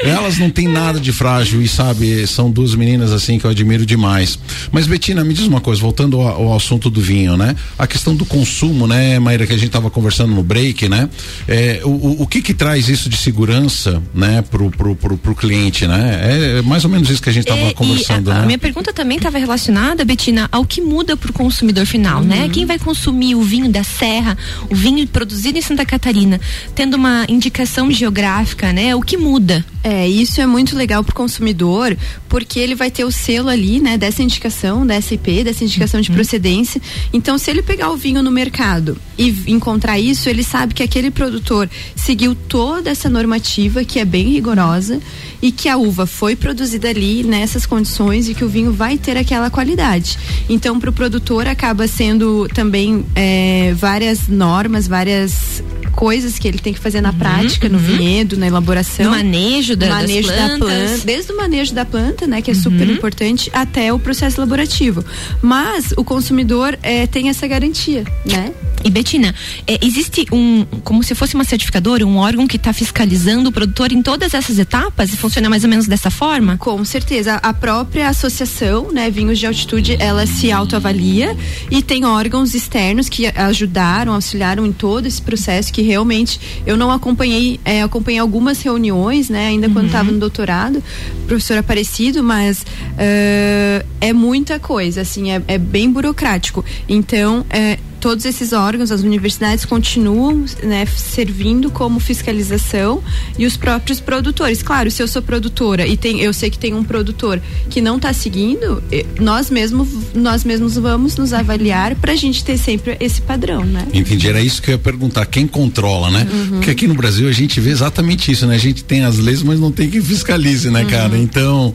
Elas 0.00 0.38
não 0.38 0.50
têm 0.50 0.68
nada 0.68 1.00
de 1.00 1.12
frágil 1.12 1.62
e, 1.62 1.68
sabe, 1.68 2.26
são 2.26 2.50
duas 2.50 2.74
meninas 2.74 3.12
assim 3.12 3.38
que 3.38 3.44
eu 3.44 3.50
admiro 3.50 3.86
demais. 3.86 4.38
Mas, 4.70 4.86
Betina, 4.86 5.24
me 5.24 5.34
diz 5.34 5.46
uma 5.46 5.60
coisa, 5.60 5.80
voltando 5.80 6.20
ao, 6.20 6.48
ao 6.48 6.56
assunto 6.56 6.90
do 6.90 7.00
vinho, 7.00 7.36
né? 7.36 7.56
A 7.78 7.86
questão 7.86 8.14
do 8.14 8.24
consumo, 8.24 8.86
né, 8.86 9.18
Maíra, 9.18 9.46
que 9.46 9.52
a 9.52 9.56
gente 9.56 9.68
estava 9.68 9.90
conversando 9.90 10.34
no 10.34 10.42
break, 10.42 10.88
né? 10.88 11.08
É, 11.46 11.80
o, 11.84 12.22
o 12.22 12.26
que 12.26 12.42
que 12.42 12.54
traz 12.54 12.88
isso 12.88 13.08
de 13.08 13.16
segurança, 13.16 14.02
né, 14.14 14.42
pro, 14.42 14.70
pro, 14.70 14.94
pro, 14.94 15.16
pro 15.16 15.34
cliente, 15.34 15.86
né? 15.86 16.58
É 16.58 16.62
mais 16.62 16.84
ou 16.84 16.90
menos 16.90 17.08
isso 17.10 17.22
que 17.22 17.30
a 17.30 17.32
gente 17.32 17.44
estava 17.44 17.68
é, 17.68 17.72
conversando, 17.72 18.30
a, 18.30 18.34
né? 18.34 18.40
A 18.42 18.46
minha 18.46 18.58
pergunta 18.58 18.92
também 18.92 19.16
estava 19.16 19.38
relacionada, 19.38 20.04
Betina, 20.04 20.48
ao 20.52 20.64
que 20.64 20.80
muda 20.80 21.16
pro 21.16 21.32
consumidor 21.32 21.86
final, 21.86 22.22
né? 22.22 22.36
uhum. 22.36 22.42
né? 22.42 22.48
Quem 22.52 22.66
vai 22.66 22.78
consumir 22.78 23.34
o 23.34 23.42
vinho 23.42 23.68
da 23.70 23.82
Serra, 23.82 24.36
o 24.70 24.74
vinho 24.74 25.06
produzido 25.06 25.58
em 25.58 25.62
Santa 25.62 25.84
Catarina, 25.84 26.40
tendo 26.74 26.94
uma 26.94 27.24
indicação 27.28 27.90
geográfica 27.90 28.17
gráfica, 28.18 28.72
né? 28.72 28.96
O 28.96 29.00
que 29.00 29.16
muda? 29.16 29.64
É, 29.84 30.08
isso 30.08 30.40
é 30.40 30.46
muito 30.46 30.76
legal 30.76 31.04
para 31.04 31.12
o 31.12 31.14
consumidor, 31.14 31.96
porque 32.28 32.58
ele 32.58 32.74
vai 32.74 32.90
ter 32.90 33.04
o 33.04 33.12
selo 33.12 33.48
ali, 33.48 33.78
né, 33.78 33.96
dessa 33.96 34.24
indicação, 34.24 34.84
dessa 34.84 35.14
IP, 35.14 35.44
dessa 35.44 35.62
indicação 35.62 36.00
de 36.00 36.10
uhum. 36.10 36.16
procedência. 36.16 36.82
Então, 37.12 37.38
se 37.38 37.48
ele 37.48 37.62
pegar 37.62 37.90
o 37.90 37.96
vinho 37.96 38.20
no 38.20 38.30
mercado 38.30 38.98
e 39.16 39.32
encontrar 39.46 40.00
isso, 40.00 40.28
ele 40.28 40.42
sabe 40.42 40.74
que 40.74 40.82
aquele 40.82 41.12
produtor 41.12 41.70
seguiu 41.94 42.34
toda 42.34 42.90
essa 42.90 43.08
normativa, 43.08 43.84
que 43.84 44.00
é 44.00 44.04
bem 44.04 44.30
rigorosa, 44.30 45.00
e 45.40 45.52
que 45.52 45.68
a 45.68 45.76
uva 45.76 46.04
foi 46.04 46.34
produzida 46.34 46.88
ali 46.88 47.22
nessas 47.22 47.64
condições 47.64 48.28
e 48.28 48.34
que 48.34 48.44
o 48.44 48.48
vinho 48.48 48.72
vai 48.72 48.98
ter 48.98 49.16
aquela 49.16 49.48
qualidade. 49.48 50.18
Então, 50.48 50.80
para 50.80 50.90
o 50.90 50.92
produtor 50.92 51.46
acaba 51.46 51.86
sendo 51.86 52.48
também 52.52 53.06
é, 53.14 53.72
várias 53.76 54.26
normas, 54.26 54.88
várias 54.88 55.62
coisas 55.98 56.38
que 56.38 56.46
ele 56.46 56.60
tem 56.60 56.72
que 56.72 56.78
fazer 56.78 57.00
na 57.00 57.10
uhum, 57.10 57.18
prática, 57.18 57.68
no 57.68 57.76
uhum. 57.76 57.82
vinhedo, 57.82 58.36
na 58.36 58.46
elaboração. 58.46 59.06
No 59.06 59.10
manejo 59.10 59.74
da, 59.74 59.88
manejo 59.88 60.28
da 60.28 60.56
planta. 60.56 60.98
Desde 61.04 61.32
o 61.32 61.36
manejo 61.36 61.74
da 61.74 61.84
planta, 61.84 62.24
né, 62.24 62.40
que 62.40 62.52
é 62.52 62.54
uhum. 62.54 62.60
super 62.60 62.88
importante, 62.88 63.50
até 63.52 63.92
o 63.92 63.98
processo 63.98 64.38
elaborativo. 64.38 65.04
Mas 65.42 65.92
o 65.96 66.04
consumidor 66.04 66.78
é, 66.84 67.08
tem 67.08 67.28
essa 67.28 67.48
garantia, 67.48 68.04
né? 68.24 68.52
E 68.84 68.90
Betina, 68.90 69.34
é, 69.66 69.76
existe 69.84 70.24
um, 70.30 70.64
como 70.84 71.02
se 71.02 71.12
fosse 71.16 71.34
uma 71.34 71.42
certificadora, 71.42 72.06
um 72.06 72.16
órgão 72.16 72.46
que 72.46 72.56
está 72.56 72.72
fiscalizando 72.72 73.48
o 73.48 73.52
produtor 73.52 73.90
em 73.90 74.00
todas 74.00 74.34
essas 74.34 74.56
etapas 74.56 75.12
e 75.12 75.16
funciona 75.16 75.50
mais 75.50 75.64
ou 75.64 75.70
menos 75.70 75.88
dessa 75.88 76.10
forma? 76.10 76.56
Com 76.58 76.84
certeza. 76.84 77.40
A 77.42 77.52
própria 77.52 78.08
associação, 78.08 78.92
né, 78.92 79.10
Vinhos 79.10 79.38
de 79.38 79.46
Altitude, 79.46 79.96
ela 79.98 80.26
se 80.26 80.52
autoavalia 80.52 81.36
e 81.70 81.82
tem 81.82 82.04
órgãos 82.04 82.54
externos 82.54 83.08
que 83.08 83.26
ajudaram, 83.26 84.12
auxiliaram 84.12 84.64
em 84.64 84.72
todo 84.72 85.06
esse 85.06 85.20
processo 85.20 85.72
que 85.72 85.87
realmente 85.88 86.40
eu 86.66 86.76
não 86.76 86.90
acompanhei, 86.90 87.58
é, 87.64 87.82
acompanhei 87.82 88.20
algumas 88.20 88.62
reuniões, 88.62 89.28
né, 89.28 89.48
ainda 89.48 89.66
uhum. 89.66 89.72
quando 89.72 89.86
estava 89.86 90.10
no 90.12 90.18
doutorado, 90.18 90.82
professor 91.26 91.58
Aparecido, 91.58 92.22
mas 92.22 92.62
uh, 92.62 93.86
é 94.00 94.12
muita 94.12 94.58
coisa, 94.58 95.00
assim, 95.00 95.32
é, 95.32 95.42
é 95.48 95.58
bem 95.58 95.90
burocrático. 95.90 96.64
Então, 96.88 97.44
é, 97.50 97.78
todos 98.00 98.24
esses 98.24 98.52
órgãos, 98.52 98.90
as 98.90 99.02
universidades 99.02 99.64
continuam 99.64 100.44
né, 100.62 100.86
servindo 100.86 101.70
como 101.70 102.00
fiscalização 102.00 103.02
e 103.38 103.46
os 103.46 103.56
próprios 103.56 104.00
produtores. 104.00 104.62
Claro, 104.62 104.90
se 104.90 105.02
eu 105.02 105.08
sou 105.08 105.22
produtora 105.22 105.86
e 105.86 105.96
tem, 105.96 106.20
eu 106.20 106.32
sei 106.32 106.50
que 106.50 106.58
tem 106.58 106.74
um 106.74 106.84
produtor 106.84 107.40
que 107.68 107.80
não 107.80 107.96
está 107.96 108.12
seguindo, 108.12 108.82
eh, 108.90 109.04
nós 109.20 109.50
mesmos 109.50 109.88
nós 110.14 110.44
mesmos 110.44 110.76
vamos 110.76 111.16
nos 111.16 111.32
avaliar 111.32 111.94
para 111.94 112.12
a 112.12 112.16
gente 112.16 112.44
ter 112.44 112.56
sempre 112.56 112.96
esse 113.00 113.20
padrão, 113.20 113.64
né? 113.64 113.86
Entendi, 113.92 114.28
era 114.28 114.40
isso 114.40 114.60
que 114.62 114.70
eu 114.70 114.72
ia 114.72 114.78
perguntar, 114.78 115.26
quem 115.26 115.46
controla, 115.46 116.10
né? 116.10 116.26
Uhum. 116.30 116.48
Porque 116.50 116.70
aqui 116.70 116.86
no 116.86 116.94
Brasil 116.94 117.28
a 117.28 117.32
gente 117.32 117.60
vê 117.60 117.70
exatamente 117.70 118.30
isso, 118.30 118.46
né? 118.46 118.54
A 118.54 118.58
gente 118.58 118.84
tem 118.84 119.04
as 119.04 119.18
leis, 119.18 119.42
mas 119.42 119.58
não 119.60 119.70
tem 119.70 119.90
quem 119.90 120.00
fiscalize, 120.00 120.70
né, 120.70 120.82
uhum. 120.82 120.88
cara? 120.88 121.18
Então, 121.18 121.74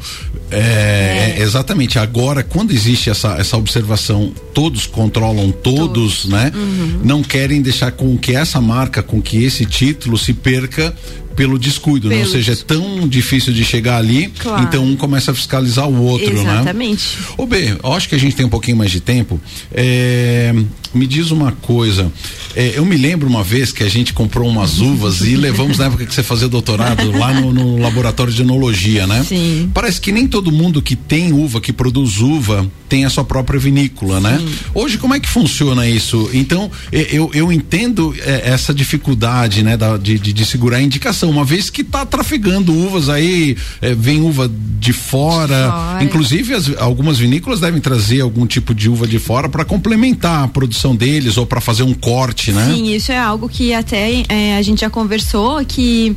é, 0.53 1.36
é. 1.38 1.41
exatamente, 1.41 1.98
agora 2.00 2.43
quando 2.43 2.72
existe 2.72 3.10
essa, 3.10 3.36
essa 3.38 3.57
observação, 3.57 4.33
todos 4.53 4.86
controlam 4.86 5.51
todos, 5.51 6.24
todos 6.24 6.25
né? 6.25 6.51
Uhum. 6.53 7.01
Não 7.03 7.24
querem 7.24 7.62
deixar 7.62 7.91
com 7.91 8.17
que 8.17 8.36
essa 8.36 8.62
marca, 8.62 9.01
com 9.01 9.22
que 9.22 9.43
esse 9.43 9.65
título 9.65 10.17
se 10.17 10.33
perca 10.33 10.93
pelo 11.35 11.57
descuido, 11.57 12.09
né? 12.09 12.19
Ou 12.19 12.25
seja, 12.27 12.53
é 12.53 12.55
tão 12.55 13.07
difícil 13.07 13.53
de 13.53 13.63
chegar 13.63 13.97
ali, 13.97 14.31
claro. 14.37 14.63
então 14.63 14.85
um 14.85 14.95
começa 14.95 15.31
a 15.31 15.33
fiscalizar 15.33 15.87
o 15.87 16.01
outro, 16.03 16.31
Exatamente. 16.31 16.45
né? 16.45 16.53
Exatamente. 16.55 17.17
Ô 17.37 17.45
B, 17.45 17.77
eu 17.83 17.93
acho 17.93 18.09
que 18.09 18.15
a 18.15 18.17
gente 18.17 18.35
tem 18.35 18.45
um 18.45 18.49
pouquinho 18.49 18.77
mais 18.77 18.91
de 18.91 18.99
tempo. 18.99 19.39
É, 19.71 20.53
me 20.93 21.07
diz 21.07 21.31
uma 21.31 21.51
coisa. 21.51 22.11
É, 22.55 22.73
eu 22.75 22.85
me 22.85 22.95
lembro 22.95 23.27
uma 23.27 23.43
vez 23.43 23.71
que 23.71 23.83
a 23.83 23.89
gente 23.89 24.13
comprou 24.13 24.47
umas 24.47 24.79
uvas 24.79 25.21
e 25.21 25.35
levamos 25.35 25.79
na 25.79 25.85
época 25.85 26.05
que 26.05 26.13
você 26.13 26.21
fazia 26.21 26.47
doutorado 26.47 27.11
lá 27.17 27.33
no, 27.33 27.51
no, 27.51 27.77
laboratório 27.79 28.31
de 28.31 28.41
enologia, 28.41 29.07
né? 29.07 29.25
Sim. 29.27 29.71
Parece 29.73 29.99
que 29.99 30.11
nem 30.11 30.27
todo 30.27 30.51
mundo 30.51 30.81
que 30.81 30.95
tem 30.95 31.33
uva, 31.33 31.59
que 31.59 31.73
produz 31.73 32.19
uva, 32.19 32.69
tem 32.87 33.05
a 33.05 33.09
sua 33.09 33.23
própria 33.23 33.59
vinícola, 33.59 34.19
né? 34.19 34.37
Sim. 34.37 34.45
né? 34.45 34.51
Hoje, 34.75 34.97
como 34.99 35.15
é 35.15 35.19
que 35.19 35.27
funciona 35.27 35.87
isso? 35.87 36.29
Então, 36.31 36.69
eu, 36.91 37.31
eu 37.33 37.51
entendo 37.51 38.15
é, 38.19 38.49
essa 38.49 38.73
dificuldade, 38.73 39.63
né, 39.63 39.75
da, 39.75 39.97
de, 39.97 40.19
de, 40.19 40.31
de, 40.31 40.45
segurar 40.45 40.77
a 40.77 40.81
indicação, 40.81 41.22
uma 41.29 41.43
vez 41.43 41.69
que 41.69 41.81
está 41.81 42.05
trafegando 42.05 42.73
uvas 42.73 43.09
aí, 43.09 43.57
é, 43.81 43.93
vem 43.93 44.21
uva 44.21 44.49
de 44.79 44.93
fora. 44.93 45.71
fora. 45.71 46.03
Inclusive, 46.03 46.53
as, 46.53 46.71
algumas 46.77 47.17
vinícolas 47.17 47.59
devem 47.59 47.79
trazer 47.79 48.21
algum 48.21 48.45
tipo 48.45 48.73
de 48.73 48.89
uva 48.89 49.07
de 49.07 49.19
fora 49.19 49.47
para 49.47 49.63
complementar 49.63 50.43
a 50.43 50.47
produção 50.47 50.95
deles 50.95 51.37
ou 51.37 51.45
para 51.45 51.61
fazer 51.61 51.83
um 51.83 51.93
corte, 51.93 52.51
né? 52.51 52.65
Sim, 52.73 52.93
isso 52.93 53.11
é 53.11 53.17
algo 53.17 53.47
que 53.47 53.73
até 53.73 54.23
é, 54.27 54.57
a 54.57 54.61
gente 54.61 54.81
já 54.81 54.89
conversou 54.89 55.63
que 55.65 56.15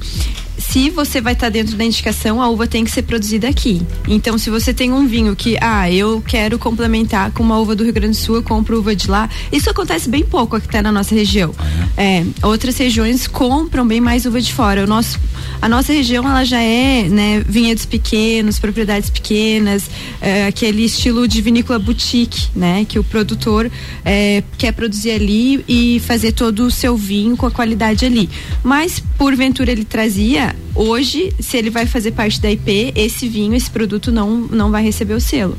se 0.58 0.90
você 0.90 1.20
vai 1.20 1.32
estar 1.34 1.46
tá 1.46 1.50
dentro 1.50 1.76
da 1.76 1.84
indicação, 1.84 2.40
a 2.40 2.48
uva 2.48 2.66
tem 2.66 2.84
que 2.84 2.90
ser 2.90 3.02
produzida 3.02 3.48
aqui. 3.48 3.82
Então, 4.08 4.38
se 4.38 4.50
você 4.50 4.72
tem 4.72 4.92
um 4.92 5.06
vinho 5.06 5.36
que, 5.36 5.56
ah, 5.60 5.90
eu 5.90 6.22
quero 6.26 6.58
complementar 6.58 7.30
com 7.32 7.42
uma 7.42 7.58
uva 7.58 7.75
do 7.75 7.84
Rio 7.84 7.92
Grande 7.92 8.16
do 8.18 8.22
Sul, 8.22 8.36
eu 8.36 8.42
compro 8.42 8.78
uva 8.78 8.94
de 8.94 9.10
lá. 9.10 9.28
Isso 9.52 9.68
acontece 9.68 10.08
bem 10.08 10.25
pouco 10.25 10.56
aqui 10.56 10.68
tá 10.68 10.82
na 10.82 10.90
nossa 10.92 11.14
região. 11.14 11.54
É, 11.96 12.25
outras 12.42 12.76
regiões 12.78 13.26
compram 13.26 13.86
bem 13.86 14.00
mais 14.00 14.26
uva 14.26 14.40
de 14.40 14.52
fora. 14.52 14.84
O 14.84 14.86
nosso, 14.86 15.18
a 15.60 15.68
nossa 15.68 15.92
região, 15.92 16.28
ela 16.28 16.44
já 16.44 16.60
é, 16.60 17.08
né, 17.08 17.42
vinhedos 17.46 17.84
pequenos, 17.84 18.58
propriedades 18.58 19.10
pequenas, 19.10 19.90
é, 20.20 20.46
aquele 20.46 20.84
estilo 20.84 21.28
de 21.28 21.40
vinícola 21.40 21.78
boutique, 21.78 22.48
né, 22.54 22.84
que 22.88 22.98
o 22.98 23.04
produtor 23.04 23.70
é, 24.04 24.42
quer 24.58 24.72
produzir 24.72 25.10
ali 25.12 25.64
e 25.68 26.00
fazer 26.00 26.32
todo 26.32 26.66
o 26.66 26.70
seu 26.70 26.96
vinho 26.96 27.36
com 27.36 27.46
a 27.46 27.50
qualidade 27.50 28.04
ali. 28.04 28.28
Mas, 28.62 29.02
porventura, 29.18 29.70
ele 29.70 29.84
trazia 29.84 30.46
Hoje, 30.75 31.33
se 31.41 31.57
ele 31.57 31.71
vai 31.71 31.87
fazer 31.87 32.12
parte 32.12 32.41
da 32.41 32.50
IP, 32.50 32.93
esse 32.95 33.29
vinho, 33.29 33.55
esse 33.55 33.71
produto 33.71 34.12
não, 34.12 34.31
não 34.38 34.71
vai 34.71 34.83
receber 34.83 35.15
o 35.15 35.21
selo. 35.21 35.57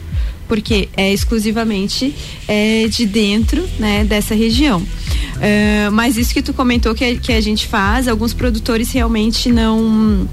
Porque 0.47 0.87
é 0.95 1.11
exclusivamente 1.11 2.15
é, 2.47 2.87
de 2.87 3.05
dentro 3.05 3.67
né, 3.79 4.03
dessa 4.05 4.33
região. 4.33 4.79
Uh, 4.79 5.91
mas 5.91 6.17
isso 6.17 6.33
que 6.33 6.41
tu 6.41 6.53
comentou 6.53 6.95
que, 6.95 7.17
que 7.17 7.33
a 7.33 7.41
gente 7.41 7.67
faz, 7.67 8.07
alguns 8.07 8.33
produtores 8.33 8.91
realmente 8.91 9.51
não 9.51 10.27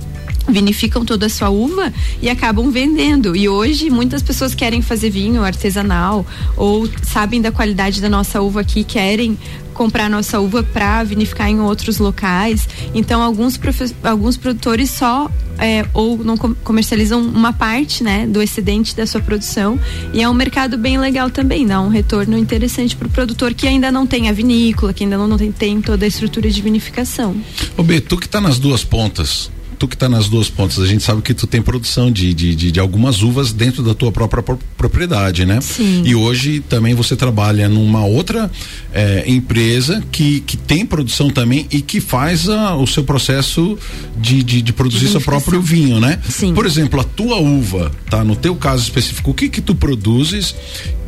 vinificam 0.48 1.04
toda 1.04 1.26
a 1.26 1.28
sua 1.28 1.48
uva 1.48 1.92
e 2.20 2.28
acabam 2.28 2.70
vendendo. 2.70 3.34
E 3.34 3.48
hoje 3.48 3.90
muitas 3.90 4.22
pessoas 4.22 4.54
querem 4.54 4.82
fazer 4.82 5.10
vinho 5.10 5.42
artesanal 5.42 6.26
ou 6.56 6.88
sabem 7.02 7.40
da 7.40 7.50
qualidade 7.50 8.00
da 8.00 8.08
nossa 8.08 8.40
uva 8.40 8.60
aqui, 8.60 8.84
querem 8.84 9.38
comprar 9.74 10.08
nossa 10.08 10.40
uva 10.40 10.62
para 10.62 11.02
vinificar 11.04 11.48
em 11.48 11.60
outros 11.60 11.98
locais. 11.98 12.68
Então 12.94 13.20
alguns 13.20 13.60
alguns 14.02 14.36
produtores 14.36 14.90
só 14.90 15.30
é, 15.58 15.86
ou 15.92 16.18
não 16.18 16.36
comercializam 16.36 17.20
uma 17.20 17.52
parte, 17.52 18.02
né, 18.02 18.26
do 18.26 18.42
excedente 18.42 18.96
da 18.96 19.06
sua 19.06 19.20
produção 19.20 19.78
e 20.12 20.22
é 20.22 20.28
um 20.28 20.34
mercado 20.34 20.76
bem 20.76 20.98
legal 20.98 21.30
também, 21.30 21.66
dá 21.66 21.80
um 21.80 21.88
retorno 21.88 22.36
interessante 22.36 22.96
para 22.96 23.06
o 23.06 23.10
produtor 23.10 23.54
que 23.54 23.66
ainda 23.66 23.90
não 23.90 24.06
tem 24.06 24.28
a 24.28 24.32
vinícola, 24.32 24.92
que 24.92 25.04
ainda 25.04 25.16
não, 25.16 25.36
tem, 25.36 25.52
tem 25.52 25.80
toda 25.80 26.04
a 26.04 26.08
estrutura 26.08 26.50
de 26.50 26.60
vinificação. 26.60 27.36
Ô 27.76 27.82
B, 27.82 28.00
tu 28.00 28.16
que 28.16 28.26
está 28.26 28.40
nas 28.40 28.58
duas 28.58 28.84
pontas, 28.84 29.50
tu 29.74 29.88
que 29.88 29.94
está 29.94 30.08
nas 30.08 30.28
duas 30.28 30.48
pontas, 30.48 30.78
a 30.78 30.86
gente 30.86 31.02
sabe 31.02 31.22
que 31.22 31.34
tu 31.34 31.46
tem 31.46 31.60
produção 31.60 32.10
de, 32.10 32.32
de, 32.32 32.54
de, 32.54 32.72
de, 32.72 32.80
algumas 32.80 33.22
uvas 33.22 33.52
dentro 33.52 33.82
da 33.82 33.94
tua 33.94 34.10
própria 34.12 34.42
propriedade, 34.76 35.44
né? 35.44 35.60
Sim. 35.60 36.02
E 36.04 36.14
hoje 36.14 36.60
também 36.60 36.94
você 36.94 37.16
trabalha 37.16 37.68
numa 37.68 38.04
outra 38.04 38.50
eh, 38.92 39.24
empresa 39.26 40.02
que, 40.10 40.40
que 40.40 40.56
tem 40.56 40.86
produção 40.86 41.30
também 41.30 41.66
e 41.70 41.80
que 41.80 42.00
faz 42.00 42.48
a, 42.48 42.76
o 42.76 42.86
seu 42.86 43.04
processo 43.04 43.78
de, 44.16 44.42
de, 44.42 44.62
de 44.62 44.72
produzir 44.72 45.08
seu 45.08 45.20
próprio 45.20 45.60
vinho, 45.60 46.00
né? 46.00 46.20
Sim. 46.28 46.54
Por 46.54 46.66
exemplo, 46.66 47.00
a 47.00 47.04
tua 47.04 47.36
uva, 47.36 47.90
tá? 48.08 48.24
No 48.24 48.36
teu 48.36 48.54
caso 48.54 48.82
específico, 48.82 49.30
o 49.30 49.34
que 49.34 49.48
que 49.48 49.60
tu 49.60 49.74
produzes 49.74 50.54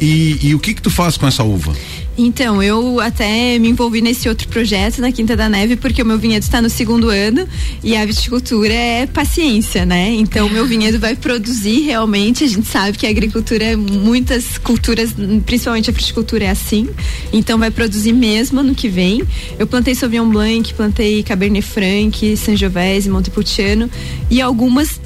e, 0.00 0.38
e 0.42 0.54
o 0.54 0.58
que 0.58 0.74
que 0.74 0.82
tu 0.82 0.90
faz 0.90 1.16
com 1.16 1.26
essa 1.26 1.42
uva? 1.42 1.74
Então, 2.18 2.62
eu 2.62 2.98
até 3.00 3.58
me 3.58 3.68
envolvi 3.68 4.00
nesse 4.00 4.28
outro 4.28 4.48
projeto 4.48 5.00
na 5.00 5.12
Quinta 5.12 5.36
da 5.36 5.48
Neve, 5.48 5.76
porque 5.76 6.00
o 6.00 6.06
meu 6.06 6.18
vinhedo 6.18 6.42
está 6.42 6.62
no 6.62 6.70
segundo 6.70 7.10
ano 7.10 7.46
e 7.84 7.94
a 7.94 8.04
viticultura 8.06 8.72
é 8.72 9.06
paciência, 9.06 9.84
né? 9.84 10.10
Então, 10.12 10.46
o 10.46 10.50
meu 10.50 10.66
vinhedo 10.66 10.98
vai 10.98 11.14
produzir 11.14 11.82
realmente. 11.82 12.44
A 12.44 12.48
gente 12.48 12.66
sabe 12.66 12.96
que 12.96 13.06
a 13.06 13.10
agricultura, 13.10 13.76
muitas 13.76 14.56
culturas, 14.56 15.14
principalmente 15.44 15.90
a 15.90 15.92
fruticultura, 15.92 16.44
é 16.44 16.50
assim. 16.50 16.88
Então, 17.32 17.58
vai 17.58 17.70
produzir 17.70 18.12
mesmo 18.12 18.60
ano 18.60 18.74
que 18.74 18.88
vem. 18.88 19.22
Eu 19.58 19.66
plantei 19.66 19.94
Sauvignon 19.94 20.30
Blanc, 20.30 20.72
plantei 20.72 21.22
Cabernet 21.22 21.66
Franc, 21.66 22.36
Sangiovese, 22.36 23.10
Montepulciano 23.10 23.90
e 24.30 24.40
algumas 24.40 25.00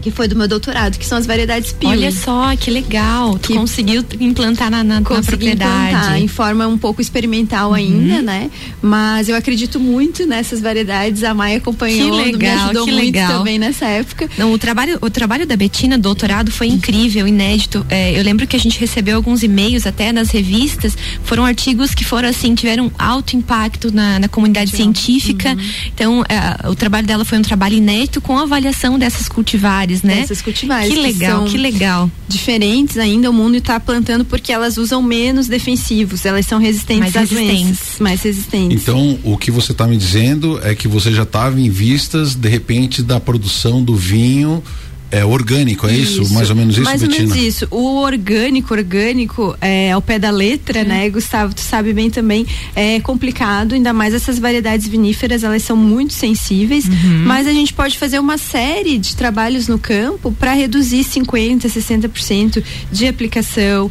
que 0.00 0.10
foi 0.10 0.26
do 0.26 0.36
meu 0.36 0.48
doutorado, 0.48 0.98
que 0.98 1.06
são 1.06 1.18
as 1.18 1.26
variedades 1.26 1.72
Piuí. 1.72 1.92
Olha 1.92 2.10
só, 2.10 2.54
que 2.56 2.70
legal. 2.70 3.38
Tu 3.38 3.48
que 3.48 3.54
conseguiu 3.54 4.04
implantar 4.18 4.70
na, 4.70 4.82
na, 4.82 5.00
na 5.00 5.02
propriedade. 5.02 5.88
Implantar 5.88 6.18
em 6.18 6.28
forma 6.28 6.66
um 6.66 6.78
pouco 6.78 7.00
experimental 7.00 7.70
uhum. 7.70 7.74
ainda, 7.74 8.22
né? 8.22 8.50
Mas 8.80 9.28
eu 9.28 9.36
acredito 9.36 9.78
muito 9.78 10.26
nessas 10.26 10.60
variedades. 10.60 11.22
A 11.22 11.34
Maia 11.34 11.58
acompanhou, 11.58 12.10
que 12.10 12.32
legal, 12.32 12.56
me 12.56 12.62
ajudou 12.62 12.86
muito 12.86 13.04
legal. 13.04 13.38
também 13.38 13.58
nessa 13.58 13.86
época. 13.86 14.28
Não, 14.38 14.52
o 14.52 14.58
trabalho, 14.58 14.98
o 15.00 15.10
trabalho 15.10 15.46
da 15.46 15.56
Betina, 15.56 15.98
doutorado, 15.98 16.50
foi 16.50 16.68
incrível, 16.68 17.28
inédito. 17.28 17.84
É, 17.88 18.18
eu 18.18 18.22
lembro 18.22 18.46
que 18.46 18.56
a 18.56 18.60
gente 18.60 18.78
recebeu 18.78 19.16
alguns 19.16 19.42
e-mails 19.42 19.86
até 19.86 20.12
nas 20.12 20.30
revistas. 20.30 20.96
Foram 21.24 21.44
artigos 21.44 21.94
que 21.94 22.04
foram 22.04 22.28
assim, 22.28 22.54
tiveram 22.54 22.90
alto 22.98 23.36
impacto 23.36 23.92
na, 23.92 24.18
na 24.18 24.28
comunidade 24.28 24.70
científica. 24.70 25.50
Uhum. 25.50 25.70
Então, 25.94 26.24
é, 26.28 26.68
o 26.68 26.74
trabalho 26.74 27.06
dela 27.06 27.24
foi 27.24 27.38
um 27.38 27.42
trabalho 27.42 27.74
inédito 27.74 28.20
com 28.20 28.38
avaliação 28.38 28.98
dessas 28.98 29.28
cultivares 29.28 29.89
cultivares, 29.90 30.02
né? 30.02 30.20
Essas 30.20 30.42
cultivares. 30.42 30.88
Que 30.92 31.00
legal, 31.00 31.44
que, 31.44 31.50
que 31.52 31.58
legal. 31.58 32.10
Diferentes 32.28 32.98
ainda, 32.98 33.30
o 33.30 33.32
mundo 33.32 33.56
está 33.56 33.80
plantando 33.80 34.24
porque 34.24 34.52
elas 34.52 34.76
usam 34.76 35.02
menos 35.02 35.48
defensivos, 35.48 36.24
elas 36.24 36.46
são 36.46 36.58
resistentes 36.58 37.00
mais 37.00 37.16
às 37.16 37.30
resistentes. 37.30 37.64
doenças, 37.64 37.98
mais 37.98 38.22
resistentes. 38.22 38.82
Então, 38.82 39.18
o 39.24 39.36
que 39.36 39.50
você 39.50 39.72
está 39.72 39.86
me 39.86 39.96
dizendo 39.96 40.60
é 40.62 40.74
que 40.74 40.86
você 40.86 41.12
já 41.12 41.24
estava 41.24 41.60
em 41.60 41.68
vistas, 41.68 42.34
de 42.34 42.48
repente, 42.48 43.02
da 43.02 43.18
produção 43.18 43.82
do 43.82 43.94
vinho 43.96 44.62
é 45.10 45.24
orgânico, 45.24 45.86
é 45.86 45.92
isso? 45.92 46.22
isso? 46.22 46.34
Mais 46.34 46.50
ou 46.50 46.56
menos 46.56 46.74
isso, 46.74 46.84
Mais 46.84 47.02
Betina? 47.02 47.24
ou 47.24 47.30
menos 47.30 47.44
isso. 47.44 47.66
O 47.70 47.96
orgânico, 47.96 48.72
orgânico, 48.72 49.56
é 49.60 49.90
ao 49.90 50.00
pé 50.00 50.18
da 50.18 50.30
letra, 50.30 50.80
é. 50.80 50.84
né, 50.84 51.10
Gustavo? 51.10 51.54
Tu 51.54 51.60
sabe 51.60 51.92
bem 51.92 52.10
também, 52.10 52.46
é 52.74 53.00
complicado, 53.00 53.74
ainda 53.74 53.92
mais 53.92 54.14
essas 54.14 54.38
variedades 54.38 54.86
viníferas, 54.86 55.42
elas 55.42 55.62
são 55.62 55.76
muito 55.76 56.12
sensíveis, 56.12 56.86
uhum. 56.86 57.24
mas 57.26 57.46
a 57.46 57.52
gente 57.52 57.72
pode 57.72 57.98
fazer 57.98 58.18
uma 58.18 58.38
série 58.38 58.98
de 58.98 59.16
trabalhos 59.16 59.66
no 59.66 59.78
campo 59.78 60.32
para 60.32 60.52
reduzir 60.52 61.04
50%, 61.04 61.62
60% 61.62 62.62
de 62.92 63.06
aplicação, 63.06 63.90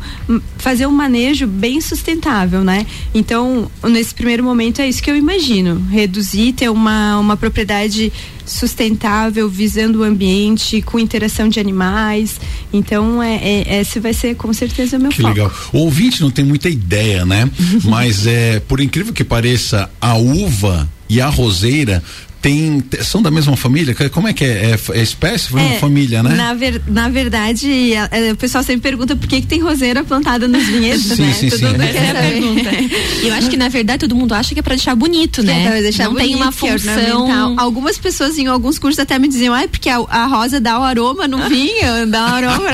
fazer 0.58 0.86
um 0.88 0.92
manejo 0.92 1.48
bem 1.48 1.82
sustentável, 1.82 2.64
né? 2.64 2.86
Então, 3.14 3.70
nesse 3.84 4.14
primeiro 4.14 4.44
momento 4.44 4.82
é 4.82 4.88
isso 4.88 5.04
que 5.04 5.12
eu 5.12 5.16
imagino, 5.16 5.86
reduzir, 5.92 6.54
ter 6.54 6.70
uma, 6.70 7.20
uma 7.20 7.36
propriedade 7.36 8.12
sustentável, 8.50 9.48
visando 9.48 10.00
o 10.00 10.04
ambiente, 10.04 10.82
com 10.82 11.00
interação 11.00 11.48
de 11.48 11.60
animais. 11.60 12.40
Então, 12.74 13.22
é, 13.22 13.36
é, 13.36 13.82
esse 13.82 14.00
vai 14.00 14.14
ser 14.14 14.36
com 14.36 14.52
certeza 14.52 14.98
o 14.98 15.00
meu 15.00 15.12
que 15.12 15.22
foco. 15.22 15.34
legal. 15.34 15.54
O 15.72 15.80
ouvinte 15.80 16.22
não 16.22 16.32
tem 16.32 16.44
muita 16.44 16.70
ideia, 16.70 17.26
né? 17.26 17.50
Mas 17.86 18.28
é, 18.28 18.60
por 18.60 18.80
incrível 18.80 19.14
que 19.14 19.24
pareça, 19.24 19.90
a 20.02 20.16
uva 20.16 20.90
e 21.08 21.20
a 21.20 21.28
roseira 21.28 22.04
tem 22.42 22.84
são 23.02 23.22
da 23.22 23.30
mesma 23.30 23.56
família? 23.58 23.96
Como 24.12 24.28
é 24.28 24.34
que 24.34 24.44
é? 24.44 24.72
É, 24.72 24.98
é 24.98 25.02
espécie? 25.02 25.50
Foi 25.50 25.62
é, 25.62 25.66
uma 25.66 25.76
família, 25.76 26.24
né? 26.24 26.36
Na, 26.36 26.54
ver, 26.54 26.82
na 26.88 27.10
verdade, 27.10 27.94
a, 27.96 28.06
a, 28.06 28.34
o 28.34 28.36
pessoal 28.36 28.64
sempre 28.64 28.82
pergunta 28.82 29.16
por 29.16 29.28
que, 29.28 29.42
que 29.42 29.48
tem 29.48 29.60
roseira 29.60 30.04
plantada 30.04 30.48
nos 30.48 30.66
vinhedos, 30.66 31.04
sim, 31.04 31.22
né? 31.22 31.34
Sim, 31.34 31.50
todo 31.50 31.60
sim. 31.60 31.66
mundo 31.66 31.78
quer 31.80 32.16
é 32.16 32.32
pergunta. 32.32 32.70
Eu 33.24 33.34
acho 33.34 33.50
que 33.50 33.58
na 33.58 33.68
verdade 33.68 34.00
todo 34.00 34.16
mundo 34.16 34.34
acha 34.34 34.54
que 34.54 34.60
é 34.60 34.64
para 34.64 34.76
deixar 34.76 34.96
bonito, 34.96 35.44
né? 35.44 35.80
É 35.80 35.82
deixar 35.82 36.06
Não 36.06 36.14
bonito, 36.14 36.28
tem 36.28 36.36
uma 36.36 36.50
é 36.50 36.52
função. 36.52 37.60
Algumas 37.60 37.98
pessoas 37.98 38.38
em 38.38 38.48
alguns 38.48 38.80
cursos 38.80 39.00
até 39.00 39.20
me 39.20 39.28
diziam, 39.28 39.54
ah, 39.54 39.68
porque 39.68 39.90
a, 39.90 39.98
a 39.98 40.26
rosa 40.26 40.60
dá 40.60 40.80
o 40.80 40.84
aroma 40.84 41.28
no 41.28 41.50
vinho, 41.50 42.08
dá 42.08 42.24
o 42.24 42.28
aroma. 42.36 42.70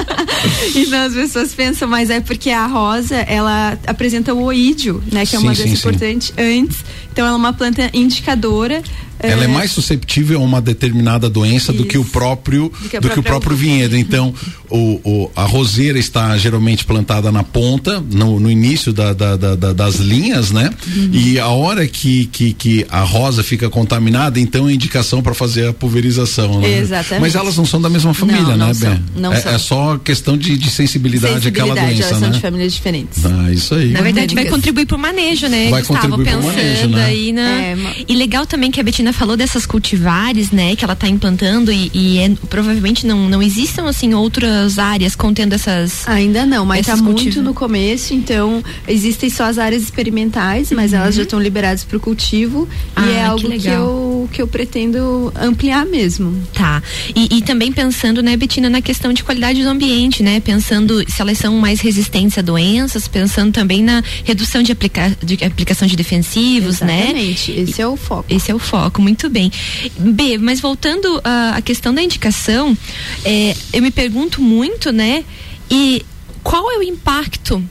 então 0.74 1.04
as 1.04 1.14
pessoas 1.14 1.54
pensam, 1.54 1.88
mas 1.88 2.08
é 2.10 2.20
porque 2.20 2.50
a 2.50 2.66
rosa 2.66 3.16
ela 3.16 3.78
apresenta 3.86 4.32
o 4.34 4.42
oídio, 4.42 5.02
né? 5.12 5.26
Que 5.26 5.36
é 5.36 5.38
uma 5.38 5.54
sim, 5.54 5.64
doença 5.64 5.78
importante 5.78 6.32
antes. 6.38 6.78
Então 7.12 7.26
ela 7.26 7.34
é 7.34 7.38
uma 7.38 7.52
planta 7.52 7.90
indicadora 7.92 8.82
ela 9.22 9.42
é, 9.42 9.44
é 9.44 9.48
mais 9.48 9.70
susceptível 9.70 10.40
a 10.40 10.44
uma 10.44 10.60
determinada 10.60 11.28
doença 11.28 11.72
Isso. 11.72 11.82
do 11.82 11.84
que 11.84 11.98
o 11.98 12.04
próprio 12.04 12.72
do 12.80 12.88
que, 12.88 13.00
do 13.00 13.10
que 13.10 13.18
o 13.18 13.22
próprio 13.22 13.56
vinhedo. 13.56 13.96
Então, 13.96 14.34
o, 14.68 15.00
o, 15.04 15.30
a 15.34 15.44
roseira 15.44 15.98
está 15.98 16.36
geralmente 16.38 16.84
plantada 16.84 17.30
na 17.30 17.42
ponta, 17.42 18.00
no, 18.00 18.40
no 18.40 18.50
início 18.50 18.92
da, 18.92 19.12
da, 19.12 19.36
da, 19.36 19.72
das 19.72 19.96
linhas, 19.96 20.50
né? 20.50 20.70
Uhum. 20.94 21.10
E 21.12 21.38
a 21.38 21.48
hora 21.48 21.86
que, 21.86 22.26
que, 22.26 22.52
que, 22.52 22.86
a 22.88 23.00
rosa 23.00 23.42
fica 23.42 23.68
contaminada, 23.68 24.40
então 24.40 24.68
é 24.68 24.72
indicação 24.72 25.22
para 25.22 25.34
fazer 25.34 25.68
a 25.68 25.72
pulverização. 25.72 26.60
Né? 26.60 26.78
Exatamente. 26.78 27.20
Mas 27.20 27.34
elas 27.34 27.56
não 27.56 27.66
são 27.66 27.80
da 27.80 27.88
mesma 27.90 28.14
família, 28.14 28.56
não, 28.56 28.68
né, 28.68 28.72
não 28.72 28.74
Ben? 28.74 29.04
Não 29.16 29.32
é, 29.32 29.40
são. 29.40 29.52
é 29.52 29.58
só 29.58 29.98
questão 29.98 30.36
de, 30.36 30.56
de 30.56 30.70
sensibilidade, 30.70 31.34
sensibilidade 31.34 31.48
àquela 31.48 31.74
doença, 31.74 32.08
elas 32.08 32.20
né? 32.20 32.26
são 32.26 32.30
de 32.30 32.40
famílias 32.40 32.72
diferentes. 32.72 33.24
Ah, 33.24 33.52
isso 33.52 33.74
aí. 33.74 33.90
Na 33.90 34.02
verdade, 34.02 34.34
vai 34.34 34.46
contribuir 34.46 34.86
para 34.86 34.96
o 34.96 35.00
manejo, 35.00 35.48
né? 35.48 35.68
Vai 35.68 35.80
Gustavo, 35.80 36.00
contribuir 36.00 36.24
pensando 36.24 36.52
pro 36.52 36.62
manejo, 36.62 36.88
né? 36.88 37.04
aí 37.04 37.32
na... 37.32 37.62
É, 37.62 37.76
e 38.08 38.14
legal 38.14 38.46
também 38.46 38.70
que 38.70 38.80
a 38.80 38.82
Betina 38.82 39.09
falou 39.12 39.36
dessas 39.36 39.66
cultivares, 39.66 40.50
né, 40.50 40.76
que 40.76 40.84
ela 40.84 40.94
está 40.94 41.08
implantando 41.08 41.72
e, 41.72 41.90
e 41.92 42.18
é, 42.18 42.30
provavelmente 42.48 43.06
não, 43.06 43.28
não 43.28 43.42
existam 43.42 43.88
assim 43.88 44.14
outras 44.14 44.78
áreas 44.78 45.14
contendo 45.14 45.54
essas 45.54 46.06
ainda 46.08 46.46
não, 46.46 46.64
mas 46.64 46.80
está 46.80 46.96
muito 46.96 47.42
no 47.42 47.54
começo, 47.54 48.14
então 48.14 48.62
existem 48.86 49.30
só 49.30 49.44
as 49.44 49.58
áreas 49.58 49.82
experimentais, 49.82 50.70
mas 50.72 50.92
uhum. 50.92 50.98
elas 50.98 51.14
já 51.14 51.22
estão 51.22 51.40
liberadas 51.40 51.84
para 51.84 51.96
o 51.96 52.00
cultivo 52.00 52.68
ah, 52.94 53.06
e 53.06 53.12
é 53.12 53.24
algo 53.24 53.48
que, 53.48 53.58
que, 53.58 53.68
eu 53.68 54.19
que 54.28 54.40
eu 54.40 54.48
pretendo 54.48 55.32
ampliar 55.36 55.86
mesmo. 55.86 56.40
Tá. 56.52 56.82
E, 57.14 57.38
e 57.38 57.42
também 57.42 57.72
pensando, 57.72 58.22
né, 58.22 58.36
Betina, 58.36 58.68
na 58.68 58.80
questão 58.80 59.12
de 59.12 59.22
qualidade 59.22 59.62
do 59.62 59.68
ambiente, 59.68 60.22
né? 60.22 60.40
Pensando 60.40 61.02
se 61.08 61.20
elas 61.20 61.38
são 61.38 61.56
mais 61.56 61.80
resistentes 61.80 62.38
a 62.38 62.42
doenças, 62.42 63.06
pensando 63.08 63.52
também 63.52 63.82
na 63.82 64.02
redução 64.24 64.62
de, 64.62 64.72
aplica 64.72 65.16
de 65.22 65.44
aplicação 65.44 65.86
de 65.86 65.96
defensivos, 65.96 66.80
né? 66.80 67.04
Exatamente. 67.04 67.52
né? 67.52 67.60
Esse 67.60 67.82
é 67.82 67.86
o 67.86 67.96
foco. 67.96 68.24
Esse 68.28 68.50
é 68.50 68.54
o 68.54 68.58
foco, 68.58 69.00
muito 69.00 69.28
bem. 69.28 69.50
B, 69.98 70.38
mas 70.38 70.60
voltando 70.60 71.20
à 71.24 71.60
questão 71.62 71.94
da 71.94 72.02
indicação, 72.02 72.76
é, 73.24 73.54
eu 73.72 73.82
me 73.82 73.90
pergunto 73.90 74.40
muito, 74.40 74.92
né? 74.92 75.24
E 75.70 76.04
qual 76.42 76.70
é 76.70 76.78
o 76.78 76.82
impacto 76.82 77.62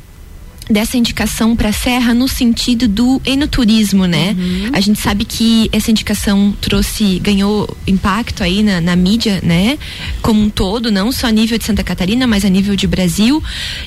dessa 0.69 0.97
indicação 0.97 1.55
para 1.55 1.69
a 1.69 1.73
Serra 1.73 2.13
no 2.13 2.27
sentido 2.27 2.87
do 2.87 3.19
enoturismo, 3.25 4.05
né? 4.05 4.35
Uhum. 4.37 4.69
A 4.71 4.79
gente 4.79 4.99
sabe 4.99 5.25
que 5.25 5.67
essa 5.71 5.89
indicação 5.89 6.55
trouxe, 6.61 7.19
ganhou 7.19 7.75
impacto 7.87 8.43
aí 8.43 8.61
na, 8.61 8.79
na, 8.79 8.95
mídia, 8.95 9.39
né? 9.43 9.77
Como 10.21 10.41
um 10.41 10.49
todo, 10.49 10.91
não 10.91 11.11
só 11.11 11.27
a 11.27 11.31
nível 11.31 11.57
de 11.57 11.65
Santa 11.65 11.83
Catarina, 11.83 12.27
mas 12.27 12.45
a 12.45 12.49
nível 12.49 12.75
de 12.75 12.85
Brasil. 12.85 13.41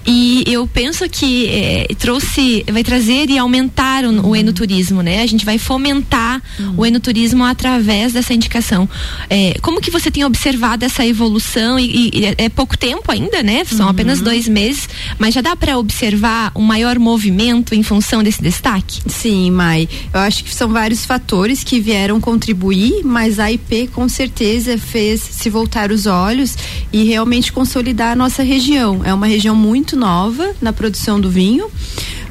E 0.04 0.42
eu 0.46 0.66
penso 0.66 1.08
que 1.08 1.48
é, 1.48 1.86
trouxe, 1.98 2.64
vai 2.72 2.82
trazer 2.82 3.30
e 3.30 3.38
aumentar 3.38 4.04
o, 4.04 4.08
uhum. 4.08 4.30
o, 4.30 4.36
enoturismo, 4.36 5.02
né? 5.02 5.22
A 5.22 5.26
gente 5.26 5.44
vai 5.44 5.58
fomentar 5.58 6.42
uhum. 6.58 6.74
o 6.78 6.86
enoturismo 6.86 7.44
através 7.44 8.12
dessa 8.12 8.34
indicação. 8.34 8.88
É, 9.30 9.56
como 9.62 9.80
que 9.80 9.90
você 9.90 10.10
tem 10.10 10.24
observado 10.24 10.84
essa 10.84 11.06
evolução? 11.06 11.78
E, 11.78 12.10
e 12.12 12.34
é 12.36 12.48
pouco 12.48 12.76
tempo 12.76 13.10
ainda, 13.12 13.42
né? 13.42 13.64
São 13.64 13.88
apenas 13.88 14.18
uhum. 14.18 14.24
dois 14.24 14.48
meses, 14.48 14.88
mas 15.18 15.32
já 15.32 15.40
dá 15.40 15.54
para 15.54 15.78
observar 15.78 16.50
uma 16.54 16.71
maior 16.72 16.98
movimento 16.98 17.74
em 17.74 17.82
função 17.82 18.22
desse 18.22 18.40
destaque? 18.40 19.02
Sim, 19.06 19.50
Mai. 19.50 19.86
Eu 20.10 20.20
acho 20.20 20.42
que 20.42 20.54
são 20.54 20.70
vários 20.70 21.04
fatores 21.04 21.62
que 21.62 21.78
vieram 21.78 22.18
contribuir, 22.18 23.04
mas 23.04 23.38
a 23.38 23.52
IP 23.52 23.88
com 23.88 24.08
certeza 24.08 24.78
fez 24.78 25.20
se 25.20 25.50
voltar 25.50 25.92
os 25.92 26.06
olhos 26.06 26.56
e 26.90 27.04
realmente 27.04 27.52
consolidar 27.52 28.12
a 28.12 28.16
nossa 28.16 28.42
região. 28.42 29.02
É 29.04 29.12
uma 29.12 29.26
região 29.26 29.54
muito 29.54 29.96
nova 29.96 30.54
na 30.62 30.72
produção 30.72 31.20
do 31.20 31.28
vinho 31.28 31.70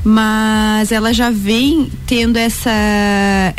mas 0.03 0.91
ela 0.91 1.13
já 1.13 1.29
vem 1.29 1.89
tendo 2.07 2.37
essa, 2.37 2.71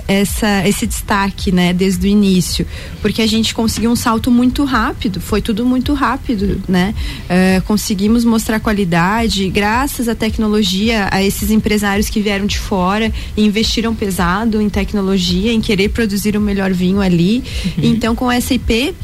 essa, 0.09 0.67
esse 0.67 0.87
destaque, 0.87 1.53
né, 1.53 1.73
desde 1.73 2.07
o 2.07 2.11
início, 2.11 2.67
porque 3.01 3.23
a 3.23 3.27
gente 3.27 3.55
conseguiu 3.55 3.91
um 3.91 3.97
salto 3.97 4.31
muito 4.31 4.65
rápido, 4.65 5.21
foi 5.21 5.41
tudo 5.41 5.65
muito 5.65 5.93
rápido, 5.95 6.61
né? 6.69 6.95
Uh, 7.25 7.63
conseguimos 7.63 8.25
mostrar 8.25 8.59
qualidade, 8.61 9.49
graças 9.49 10.09
à 10.09 10.15
tecnologia, 10.15 11.09
a 11.11 11.23
esses 11.23 11.51
empresários 11.51 12.09
que 12.09 12.21
vieram 12.21 12.47
de 12.47 12.59
fora 12.59 13.13
e 13.37 13.45
investiram 13.45 13.95
pesado 13.95 14.61
em 14.61 14.69
tecnologia, 14.69 15.53
em 15.53 15.61
querer 15.61 15.91
produzir 15.91 16.37
o 16.37 16.41
melhor 16.41 16.73
vinho 16.73 17.01
ali. 17.01 17.45
Uhum. 17.65 17.85
Então, 17.85 18.15
com 18.15 18.31
essa 18.31 18.55
IP, 18.55 18.95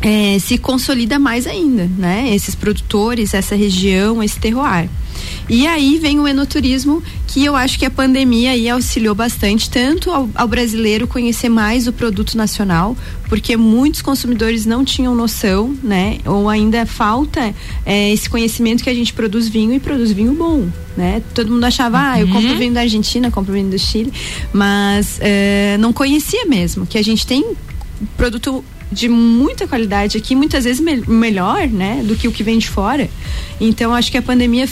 é, 0.00 0.38
se 0.38 0.58
consolida 0.58 1.18
mais 1.18 1.46
ainda, 1.46 1.88
né? 1.98 2.34
Esses 2.34 2.54
produtores, 2.54 3.34
essa 3.34 3.54
região, 3.54 4.22
esse 4.22 4.38
terroir. 4.38 4.88
E 5.48 5.66
aí 5.66 5.98
vem 5.98 6.18
o 6.18 6.26
enoturismo, 6.26 7.02
que 7.26 7.44
eu 7.44 7.56
acho 7.56 7.78
que 7.78 7.86
a 7.86 7.90
pandemia 7.90 8.50
aí 8.52 8.68
auxiliou 8.68 9.14
bastante, 9.14 9.68
tanto 9.70 10.10
ao, 10.10 10.28
ao 10.34 10.46
brasileiro 10.46 11.06
conhecer 11.06 11.48
mais 11.48 11.86
o 11.86 11.92
produto 11.92 12.36
nacional, 12.36 12.96
porque 13.28 13.56
muitos 13.56 14.02
consumidores 14.02 14.66
não 14.66 14.84
tinham 14.84 15.14
noção, 15.14 15.74
né? 15.82 16.18
Ou 16.26 16.48
ainda 16.48 16.84
falta 16.86 17.54
é, 17.84 18.12
esse 18.12 18.28
conhecimento 18.28 18.82
que 18.82 18.90
a 18.90 18.94
gente 18.94 19.12
produz 19.12 19.48
vinho 19.48 19.72
e 19.72 19.80
produz 19.80 20.12
vinho 20.12 20.34
bom, 20.34 20.68
né? 20.96 21.22
Todo 21.34 21.50
mundo 21.50 21.64
achava, 21.64 21.98
uhum. 21.98 22.04
ah, 22.04 22.20
eu 22.20 22.28
compro 22.28 22.50
uhum. 22.50 22.58
vinho 22.58 22.74
da 22.74 22.80
Argentina, 22.80 23.30
compro 23.30 23.52
vinho 23.52 23.70
do 23.70 23.78
Chile, 23.78 24.12
mas 24.52 25.18
é, 25.20 25.76
não 25.78 25.92
conhecia 25.92 26.44
mesmo, 26.46 26.86
que 26.86 26.98
a 26.98 27.02
gente 27.02 27.26
tem 27.26 27.44
produto 28.16 28.64
de 28.92 29.08
muita 29.08 29.66
qualidade 29.66 30.18
aqui, 30.18 30.34
muitas 30.34 30.64
vezes 30.64 30.80
me 30.80 30.96
melhor, 31.06 31.66
né, 31.66 32.02
do 32.04 32.14
que 32.14 32.28
o 32.28 32.32
que 32.32 32.42
vem 32.42 32.58
de 32.58 32.68
fora. 32.68 33.08
Então 33.58 33.94
acho 33.94 34.10
que 34.10 34.18
a 34.18 34.22
pandemia 34.22 34.68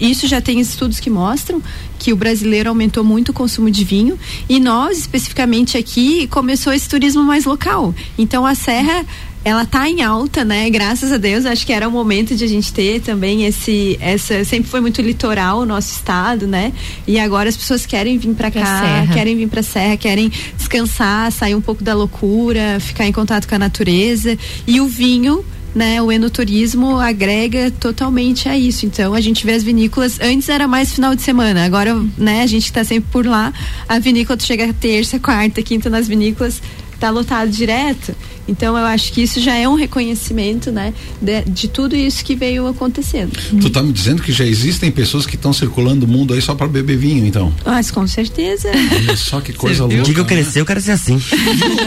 isso 0.00 0.26
já 0.26 0.40
tem 0.40 0.58
estudos 0.60 0.98
que 0.98 1.10
mostram 1.10 1.62
que 1.98 2.12
o 2.12 2.16
brasileiro 2.16 2.70
aumentou 2.70 3.04
muito 3.04 3.28
o 3.30 3.32
consumo 3.32 3.70
de 3.70 3.84
vinho 3.84 4.18
e 4.48 4.58
nós 4.58 4.98
especificamente 4.98 5.76
aqui 5.76 6.26
começou 6.28 6.72
esse 6.72 6.88
turismo 6.88 7.22
mais 7.22 7.44
local. 7.44 7.94
Então 8.16 8.46
a 8.46 8.54
serra 8.54 9.04
ela 9.42 9.64
tá 9.64 9.88
em 9.88 10.02
alta, 10.02 10.44
né? 10.44 10.68
Graças 10.68 11.12
a 11.12 11.16
Deus, 11.16 11.46
acho 11.46 11.64
que 11.64 11.72
era 11.72 11.88
o 11.88 11.90
momento 11.90 12.36
de 12.36 12.44
a 12.44 12.46
gente 12.46 12.72
ter 12.72 13.00
também 13.00 13.46
esse 13.46 13.98
essa 14.00 14.44
sempre 14.44 14.70
foi 14.70 14.80
muito 14.80 15.00
litoral 15.00 15.60
o 15.60 15.66
nosso 15.66 15.92
estado, 15.92 16.46
né? 16.46 16.72
E 17.06 17.18
agora 17.18 17.48
as 17.48 17.56
pessoas 17.56 17.86
querem 17.86 18.18
vir 18.18 18.34
para 18.34 18.50
cá, 18.50 19.06
querem 19.12 19.36
vir 19.36 19.48
para 19.48 19.62
serra, 19.62 19.96
querem 19.96 20.30
descansar, 20.56 21.32
sair 21.32 21.54
um 21.54 21.60
pouco 21.60 21.82
da 21.82 21.94
loucura, 21.94 22.78
ficar 22.80 23.06
em 23.06 23.12
contato 23.12 23.48
com 23.48 23.54
a 23.54 23.58
natureza 23.58 24.36
e 24.66 24.80
o 24.80 24.86
vinho 24.86 25.44
né, 25.74 26.00
o 26.02 26.10
enoturismo 26.10 26.98
agrega 26.98 27.70
totalmente 27.70 28.48
a 28.48 28.58
isso. 28.58 28.86
Então 28.86 29.14
a 29.14 29.20
gente 29.20 29.44
vê 29.44 29.52
as 29.52 29.62
vinícolas, 29.62 30.18
antes 30.20 30.48
era 30.48 30.66
mais 30.66 30.92
final 30.92 31.14
de 31.14 31.22
semana, 31.22 31.64
agora, 31.64 31.94
né, 32.16 32.42
a 32.42 32.46
gente 32.46 32.64
está 32.64 32.84
sempre 32.84 33.10
por 33.10 33.26
lá. 33.26 33.52
A 33.88 33.98
vinícola 33.98 34.38
chega 34.38 34.72
terça, 34.72 35.18
quarta, 35.18 35.62
quinta 35.62 35.88
nas 35.88 36.08
vinícolas, 36.08 36.60
tá 36.98 37.10
lotado 37.10 37.50
direto. 37.50 38.14
Então 38.50 38.76
eu 38.76 38.84
acho 38.84 39.12
que 39.12 39.22
isso 39.22 39.40
já 39.40 39.54
é 39.54 39.68
um 39.68 39.74
reconhecimento, 39.74 40.72
né, 40.72 40.92
de, 41.22 41.42
de 41.44 41.68
tudo 41.68 41.94
isso 41.94 42.24
que 42.24 42.34
veio 42.34 42.66
acontecendo. 42.66 43.30
Tu 43.60 43.70
tá 43.70 43.82
me 43.82 43.92
dizendo 43.92 44.22
que 44.22 44.32
já 44.32 44.44
existem 44.44 44.90
pessoas 44.90 45.24
que 45.24 45.36
estão 45.36 45.52
circulando 45.52 46.04
o 46.04 46.08
mundo 46.08 46.34
aí 46.34 46.42
só 46.42 46.54
para 46.54 46.66
beber 46.66 46.96
vinho, 46.96 47.24
então? 47.24 47.52
Mas 47.64 47.90
com 47.90 48.06
certeza. 48.06 48.70
Olha 48.70 49.16
só 49.16 49.40
que 49.40 49.52
coisa 49.52 49.84
louca. 49.84 50.02
Diga 50.02 50.20
eu 50.20 50.24
crescer, 50.24 50.58
né? 50.58 50.62
eu 50.62 50.66
quero 50.66 50.80
ser 50.80 50.92
assim. 50.92 51.20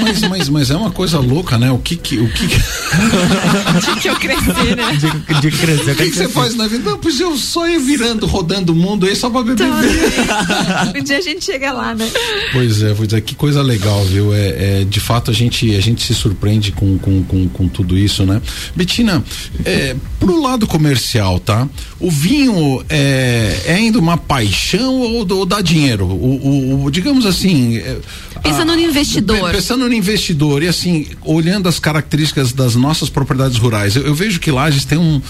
mas, 0.02 0.22
mas, 0.22 0.50
mas 0.50 0.72
é 0.72 0.76
uma 0.76 0.92
coisa 0.92 1.20
louca, 1.20 1.58
né? 1.58 1.70
O 1.72 1.80
que 1.80 1.98
que 1.98 2.18
o 2.20 2.30
que 2.32 2.48
que 2.48 4.08
eu 4.08 4.16
crescer, 4.16 4.76
né? 4.76 4.96
Diga, 4.96 5.42
diga 5.42 5.58
crescer, 5.58 5.92
o 5.92 5.96
que, 5.96 6.10
que 6.10 6.16
você 6.16 6.24
assim. 6.24 6.34
faz 6.34 6.56
na 6.56 6.68
vida? 6.68 6.90
Não, 6.90 6.98
pois 6.98 7.20
eu 7.20 7.36
só 7.38 7.68
ia 7.68 7.80
virando, 7.80 8.26
rodando 8.26 8.72
o 8.72 8.76
mundo 8.76 9.06
aí 9.06 9.16
só 9.16 9.30
para 9.30 9.44
beber 9.44 9.68
vinho. 9.68 11.00
um 11.00 11.04
dia 11.04 11.18
a 11.18 11.22
gente 11.22 11.44
chega 11.44 11.74
lá, 11.74 11.94
né? 11.94 12.10
Pois 12.54 12.82
é, 12.82 12.94
pois 12.94 13.12
é, 13.12 13.20
que 13.20 13.36
coisa 13.36 13.62
legal, 13.62 14.04
viu? 14.06 14.34
É, 14.34 14.82
é 14.82 14.86
de 14.86 15.00
fato 15.00 15.30
a 15.30 15.34
gente 15.34 15.76
a 15.76 15.82
gente 15.82 16.06
se 16.06 16.14
surpreende 16.14 16.53
aprende 16.54 16.72
com, 16.72 16.98
com, 16.98 17.24
com, 17.24 17.50
com 17.50 17.68
tudo 17.68 17.98
isso, 17.98 18.26
né? 18.26 18.42
Betina, 18.76 19.24
é, 19.66 19.96
pro 20.20 20.42
lado 20.42 20.68
comercial, 20.68 21.40
tá? 21.40 21.68
O 22.00 22.12
vinho 22.12 22.84
é, 22.90 23.62
é 23.66 23.74
ainda 23.74 23.98
uma 24.00 24.18
paixão 24.18 24.94
ou, 25.00 25.28
ou 25.32 25.46
dá 25.46 25.62
dinheiro? 25.62 26.06
O, 26.06 26.80
o, 26.80 26.84
o 26.86 26.92
digamos 26.92 27.26
assim. 27.26 27.78
É, 27.78 27.98
pensando 28.42 28.72
a, 28.72 28.76
no 28.76 28.82
investidor. 28.82 29.52
Pensando 29.52 29.88
no 29.88 29.94
investidor 29.94 30.64
e 30.64 30.68
assim, 30.68 31.08
olhando 31.24 31.68
as 31.68 31.80
características 31.80 32.52
das 32.54 32.76
nossas 32.76 33.10
propriedades 33.10 33.58
rurais, 33.58 33.96
eu, 33.96 34.04
eu 34.04 34.14
vejo 34.16 34.40
que 34.40 34.52
Lages 34.52 34.86
tem 34.86 34.98
um. 34.98 35.22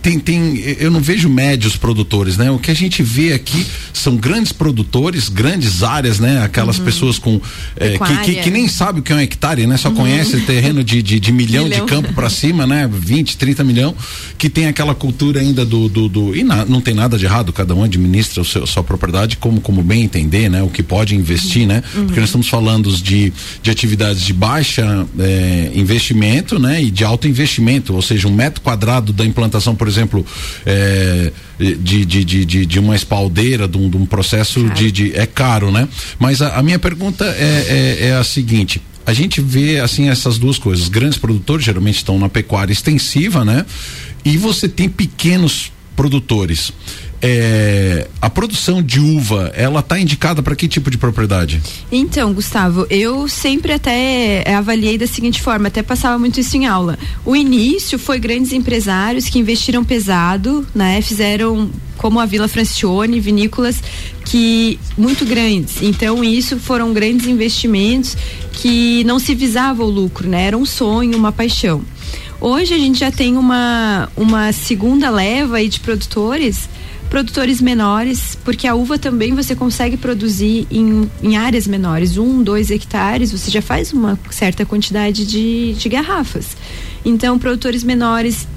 Tem, 0.00 0.20
tem, 0.20 0.58
eu 0.78 0.92
não 0.92 1.00
vejo 1.00 1.28
médios 1.28 1.76
produtores, 1.76 2.36
né? 2.36 2.52
O 2.52 2.58
que 2.58 2.70
a 2.70 2.74
gente 2.74 3.02
vê 3.02 3.32
aqui 3.32 3.66
são 3.92 4.16
grandes 4.16 4.52
produtores, 4.52 5.28
grandes 5.28 5.82
áreas, 5.82 6.20
né? 6.20 6.40
Aquelas 6.44 6.78
uhum. 6.78 6.84
pessoas 6.84 7.18
com. 7.18 7.40
É, 7.76 7.98
que, 7.98 8.16
que, 8.18 8.42
que, 8.42 8.50
nem 8.50 8.68
sabe 8.68 9.00
o 9.00 9.02
que 9.02 9.12
é 9.12 9.16
um 9.16 9.20
hectare, 9.20 9.66
né? 9.66 9.76
Só 9.76 9.88
uhum. 9.88 9.96
conhece 9.96 10.36
terreno 10.52 10.84
de, 10.84 11.02
de, 11.02 11.18
de 11.18 11.32
milhão, 11.32 11.64
milhão, 11.64 11.86
de 11.86 11.90
campo 11.90 12.12
para 12.12 12.28
cima, 12.28 12.66
né? 12.66 12.88
20, 12.92 13.38
30 13.38 13.64
milhão, 13.64 13.94
que 14.36 14.50
tem 14.50 14.66
aquela 14.66 14.94
cultura 14.94 15.40
ainda 15.40 15.64
do. 15.64 15.88
do, 15.88 16.08
do 16.08 16.36
e 16.36 16.44
na, 16.44 16.66
não 16.66 16.80
tem 16.80 16.92
nada 16.92 17.16
de 17.16 17.24
errado, 17.24 17.52
cada 17.54 17.74
um 17.74 17.82
administra 17.82 18.44
seu, 18.44 18.64
a 18.64 18.66
sua 18.66 18.84
propriedade 18.84 19.38
como, 19.38 19.62
como 19.62 19.82
bem 19.82 20.02
entender, 20.02 20.50
né? 20.50 20.62
O 20.62 20.68
que 20.68 20.82
pode 20.82 21.14
investir, 21.14 21.66
né? 21.66 21.82
Uhum. 21.94 22.04
Porque 22.04 22.20
nós 22.20 22.28
estamos 22.28 22.48
falando 22.48 22.90
de, 22.92 23.32
de 23.62 23.70
atividades 23.70 24.22
de 24.22 24.34
baixa 24.34 25.06
é, 25.18 25.70
investimento, 25.74 26.58
né? 26.58 26.82
E 26.82 26.90
de 26.90 27.02
alto 27.02 27.26
investimento, 27.26 27.94
ou 27.94 28.02
seja, 28.02 28.28
um 28.28 28.34
metro 28.34 28.60
quadrado 28.60 29.10
da 29.10 29.24
implantação, 29.24 29.74
por 29.74 29.88
exemplo, 29.88 30.24
é, 30.66 31.32
de, 31.58 32.04
de, 32.04 32.24
de, 32.24 32.44
de, 32.44 32.66
de 32.66 32.78
uma 32.78 32.94
espaldeira, 32.94 33.66
de 33.66 33.78
um, 33.78 33.88
de 33.88 33.96
um 33.96 34.04
processo 34.04 34.68
de, 34.70 34.92
de. 34.92 35.16
É 35.16 35.24
caro, 35.24 35.70
né? 35.70 35.88
Mas 36.18 36.42
a, 36.42 36.58
a 36.58 36.62
minha 36.62 36.78
pergunta 36.78 37.24
é, 37.24 37.98
é, 38.02 38.08
é 38.08 38.16
a 38.16 38.24
seguinte 38.24 38.82
a 39.04 39.12
gente 39.12 39.40
vê 39.40 39.80
assim 39.80 40.08
essas 40.08 40.38
duas 40.38 40.58
coisas. 40.58 40.88
Grandes 40.88 41.18
produtores 41.18 41.64
geralmente 41.64 41.96
estão 41.96 42.18
na 42.18 42.28
pecuária 42.28 42.72
extensiva, 42.72 43.44
né? 43.44 43.66
E 44.24 44.36
você 44.36 44.68
tem 44.68 44.88
pequenos 44.88 45.72
produtores. 45.96 46.72
É, 47.24 48.08
a 48.20 48.28
produção 48.28 48.82
de 48.82 48.98
uva, 48.98 49.52
ela 49.54 49.78
está 49.78 49.96
indicada 49.96 50.42
para 50.42 50.56
que 50.56 50.66
tipo 50.66 50.90
de 50.90 50.98
propriedade? 50.98 51.62
Então, 51.90 52.32
Gustavo, 52.32 52.84
eu 52.90 53.28
sempre 53.28 53.72
até 53.72 54.42
avaliei 54.52 54.98
da 54.98 55.06
seguinte 55.06 55.40
forma, 55.40 55.68
até 55.68 55.84
passava 55.84 56.18
muito 56.18 56.40
isso 56.40 56.56
em 56.56 56.66
aula. 56.66 56.98
O 57.24 57.36
início 57.36 57.96
foi 57.96 58.18
grandes 58.18 58.52
empresários 58.52 59.28
que 59.28 59.38
investiram 59.38 59.84
pesado, 59.84 60.66
né? 60.74 61.00
Fizeram 61.00 61.70
como 61.96 62.18
a 62.18 62.26
Vila 62.26 62.48
Francione, 62.48 63.20
vinícolas 63.20 63.80
que 64.24 64.80
muito 64.98 65.24
grandes. 65.24 65.80
Então, 65.80 66.24
isso 66.24 66.58
foram 66.58 66.92
grandes 66.92 67.28
investimentos 67.28 68.16
que 68.52 69.04
não 69.04 69.20
se 69.20 69.32
visava 69.32 69.84
o 69.84 69.88
lucro, 69.88 70.28
né? 70.28 70.46
Era 70.46 70.58
um 70.58 70.66
sonho, 70.66 71.16
uma 71.16 71.30
paixão. 71.30 71.82
Hoje 72.40 72.74
a 72.74 72.78
gente 72.78 72.98
já 72.98 73.12
tem 73.12 73.36
uma, 73.36 74.10
uma 74.16 74.52
segunda 74.52 75.08
leva 75.08 75.58
aí 75.58 75.68
de 75.68 75.78
produtores 75.78 76.68
produtores 77.12 77.60
menores, 77.60 78.38
porque 78.42 78.66
a 78.66 78.74
uva 78.74 78.98
também 78.98 79.34
você 79.34 79.54
consegue 79.54 79.98
produzir 79.98 80.66
em, 80.70 81.10
em 81.22 81.36
áreas 81.36 81.66
menores, 81.66 82.16
um, 82.16 82.42
dois 82.42 82.70
hectares, 82.70 83.30
você 83.30 83.50
já 83.50 83.60
faz 83.60 83.92
uma 83.92 84.18
certa 84.30 84.64
quantidade 84.64 85.26
de, 85.26 85.74
de 85.74 85.88
garrafas. 85.90 86.56
Então, 87.04 87.38
produtores 87.38 87.84
menores 87.84 88.48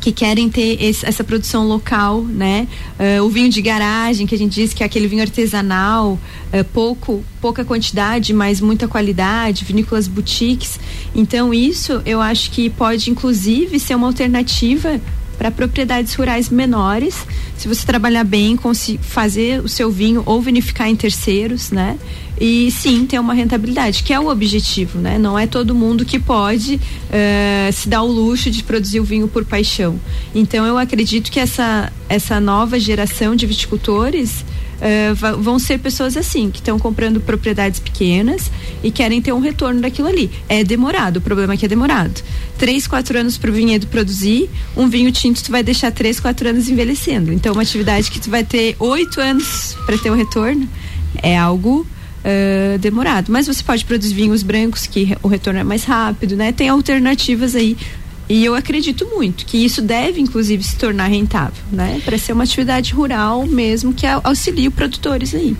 que 0.00 0.10
querem 0.10 0.50
ter 0.50 0.82
esse, 0.82 1.06
essa 1.06 1.22
produção 1.22 1.68
local, 1.68 2.22
né? 2.22 2.66
Uh, 2.98 3.22
o 3.22 3.28
vinho 3.28 3.48
de 3.48 3.62
garagem, 3.62 4.26
que 4.26 4.34
a 4.34 4.38
gente 4.38 4.54
diz 4.54 4.74
que 4.74 4.82
é 4.82 4.86
aquele 4.86 5.06
vinho 5.06 5.22
artesanal, 5.22 6.14
uh, 6.52 6.64
pouco, 6.72 7.24
pouca 7.40 7.64
quantidade, 7.64 8.32
mas 8.32 8.60
muita 8.60 8.88
qualidade, 8.88 9.64
vinícolas 9.64 10.08
boutiques. 10.08 10.80
Então, 11.14 11.54
isso 11.54 12.02
eu 12.04 12.20
acho 12.20 12.50
que 12.50 12.68
pode, 12.70 13.08
inclusive, 13.08 13.78
ser 13.78 13.94
uma 13.94 14.08
alternativa 14.08 15.00
para 15.34 15.50
propriedades 15.50 16.14
rurais 16.14 16.48
menores, 16.48 17.26
se 17.56 17.68
você 17.68 17.86
trabalhar 17.86 18.24
bem, 18.24 18.58
fazer 19.00 19.60
o 19.60 19.68
seu 19.68 19.90
vinho 19.90 20.22
ou 20.26 20.40
vinificar 20.40 20.88
em 20.88 20.96
terceiros, 20.96 21.70
né? 21.70 21.98
E 22.40 22.70
sim 22.72 23.06
ter 23.06 23.18
uma 23.20 23.32
rentabilidade, 23.32 24.02
que 24.02 24.12
é 24.12 24.18
o 24.18 24.28
objetivo, 24.28 24.98
né? 24.98 25.18
Não 25.18 25.38
é 25.38 25.46
todo 25.46 25.74
mundo 25.74 26.04
que 26.04 26.18
pode 26.18 26.76
uh, 26.76 27.72
se 27.72 27.88
dar 27.88 28.02
o 28.02 28.08
luxo 28.08 28.50
de 28.50 28.62
produzir 28.62 28.98
o 28.98 29.04
vinho 29.04 29.28
por 29.28 29.44
paixão. 29.44 30.00
Então 30.34 30.66
eu 30.66 30.76
acredito 30.76 31.30
que 31.30 31.38
essa, 31.38 31.92
essa 32.08 32.40
nova 32.40 32.78
geração 32.78 33.36
de 33.36 33.46
viticultores 33.46 34.44
uh, 34.80 35.42
vão 35.42 35.58
ser 35.58 35.78
pessoas 35.78 36.16
assim, 36.16 36.50
que 36.50 36.58
estão 36.58 36.78
comprando 36.78 37.20
propriedades 37.20 37.80
pequenas 37.80 38.50
e 38.82 38.90
querem 38.90 39.20
ter 39.20 39.32
um 39.32 39.40
retorno 39.40 39.80
daquilo 39.80 40.08
ali. 40.08 40.30
É 40.48 40.64
demorado, 40.64 41.18
o 41.18 41.20
problema 41.20 41.54
é 41.54 41.56
que 41.56 41.64
é 41.64 41.68
demorado. 41.68 42.22
Três, 42.58 42.86
quatro 42.86 43.18
anos 43.18 43.36
para 43.36 43.50
o 43.50 43.52
vinhedo 43.52 43.86
produzir, 43.86 44.48
um 44.76 44.88
vinho 44.88 45.10
tinto 45.10 45.42
tu 45.42 45.50
vai 45.50 45.62
deixar 45.62 45.90
três, 45.90 46.20
quatro 46.20 46.48
anos 46.48 46.68
envelhecendo. 46.68 47.32
Então, 47.32 47.52
uma 47.52 47.62
atividade 47.62 48.10
que 48.10 48.20
tu 48.20 48.30
vai 48.30 48.44
ter 48.44 48.76
oito 48.78 49.20
anos 49.20 49.76
para 49.86 49.98
ter 49.98 50.10
o 50.10 50.14
retorno 50.14 50.68
é 51.22 51.36
algo 51.36 51.86
Uh, 52.24 52.78
demorado. 52.78 53.30
Mas 53.30 53.46
você 53.46 53.62
pode 53.62 53.84
produzir 53.84 54.14
vinhos 54.14 54.42
brancos 54.42 54.86
que 54.86 55.14
o 55.22 55.28
retorno 55.28 55.60
é 55.60 55.62
mais 55.62 55.84
rápido, 55.84 56.34
né? 56.34 56.52
Tem 56.52 56.70
alternativas 56.70 57.54
aí 57.54 57.76
e 58.28 58.44
eu 58.44 58.54
acredito 58.54 59.06
muito 59.06 59.44
que 59.44 59.62
isso 59.64 59.82
deve, 59.82 60.20
inclusive, 60.20 60.62
se 60.62 60.76
tornar 60.76 61.06
rentável, 61.06 61.62
né? 61.70 62.00
Para 62.04 62.16
ser 62.18 62.32
uma 62.32 62.44
atividade 62.44 62.92
rural 62.92 63.46
mesmo 63.46 63.92
que 63.92 64.06
auxilie 64.06 64.68
os 64.68 64.74
produtores 64.74 65.34
aí. 65.34 65.56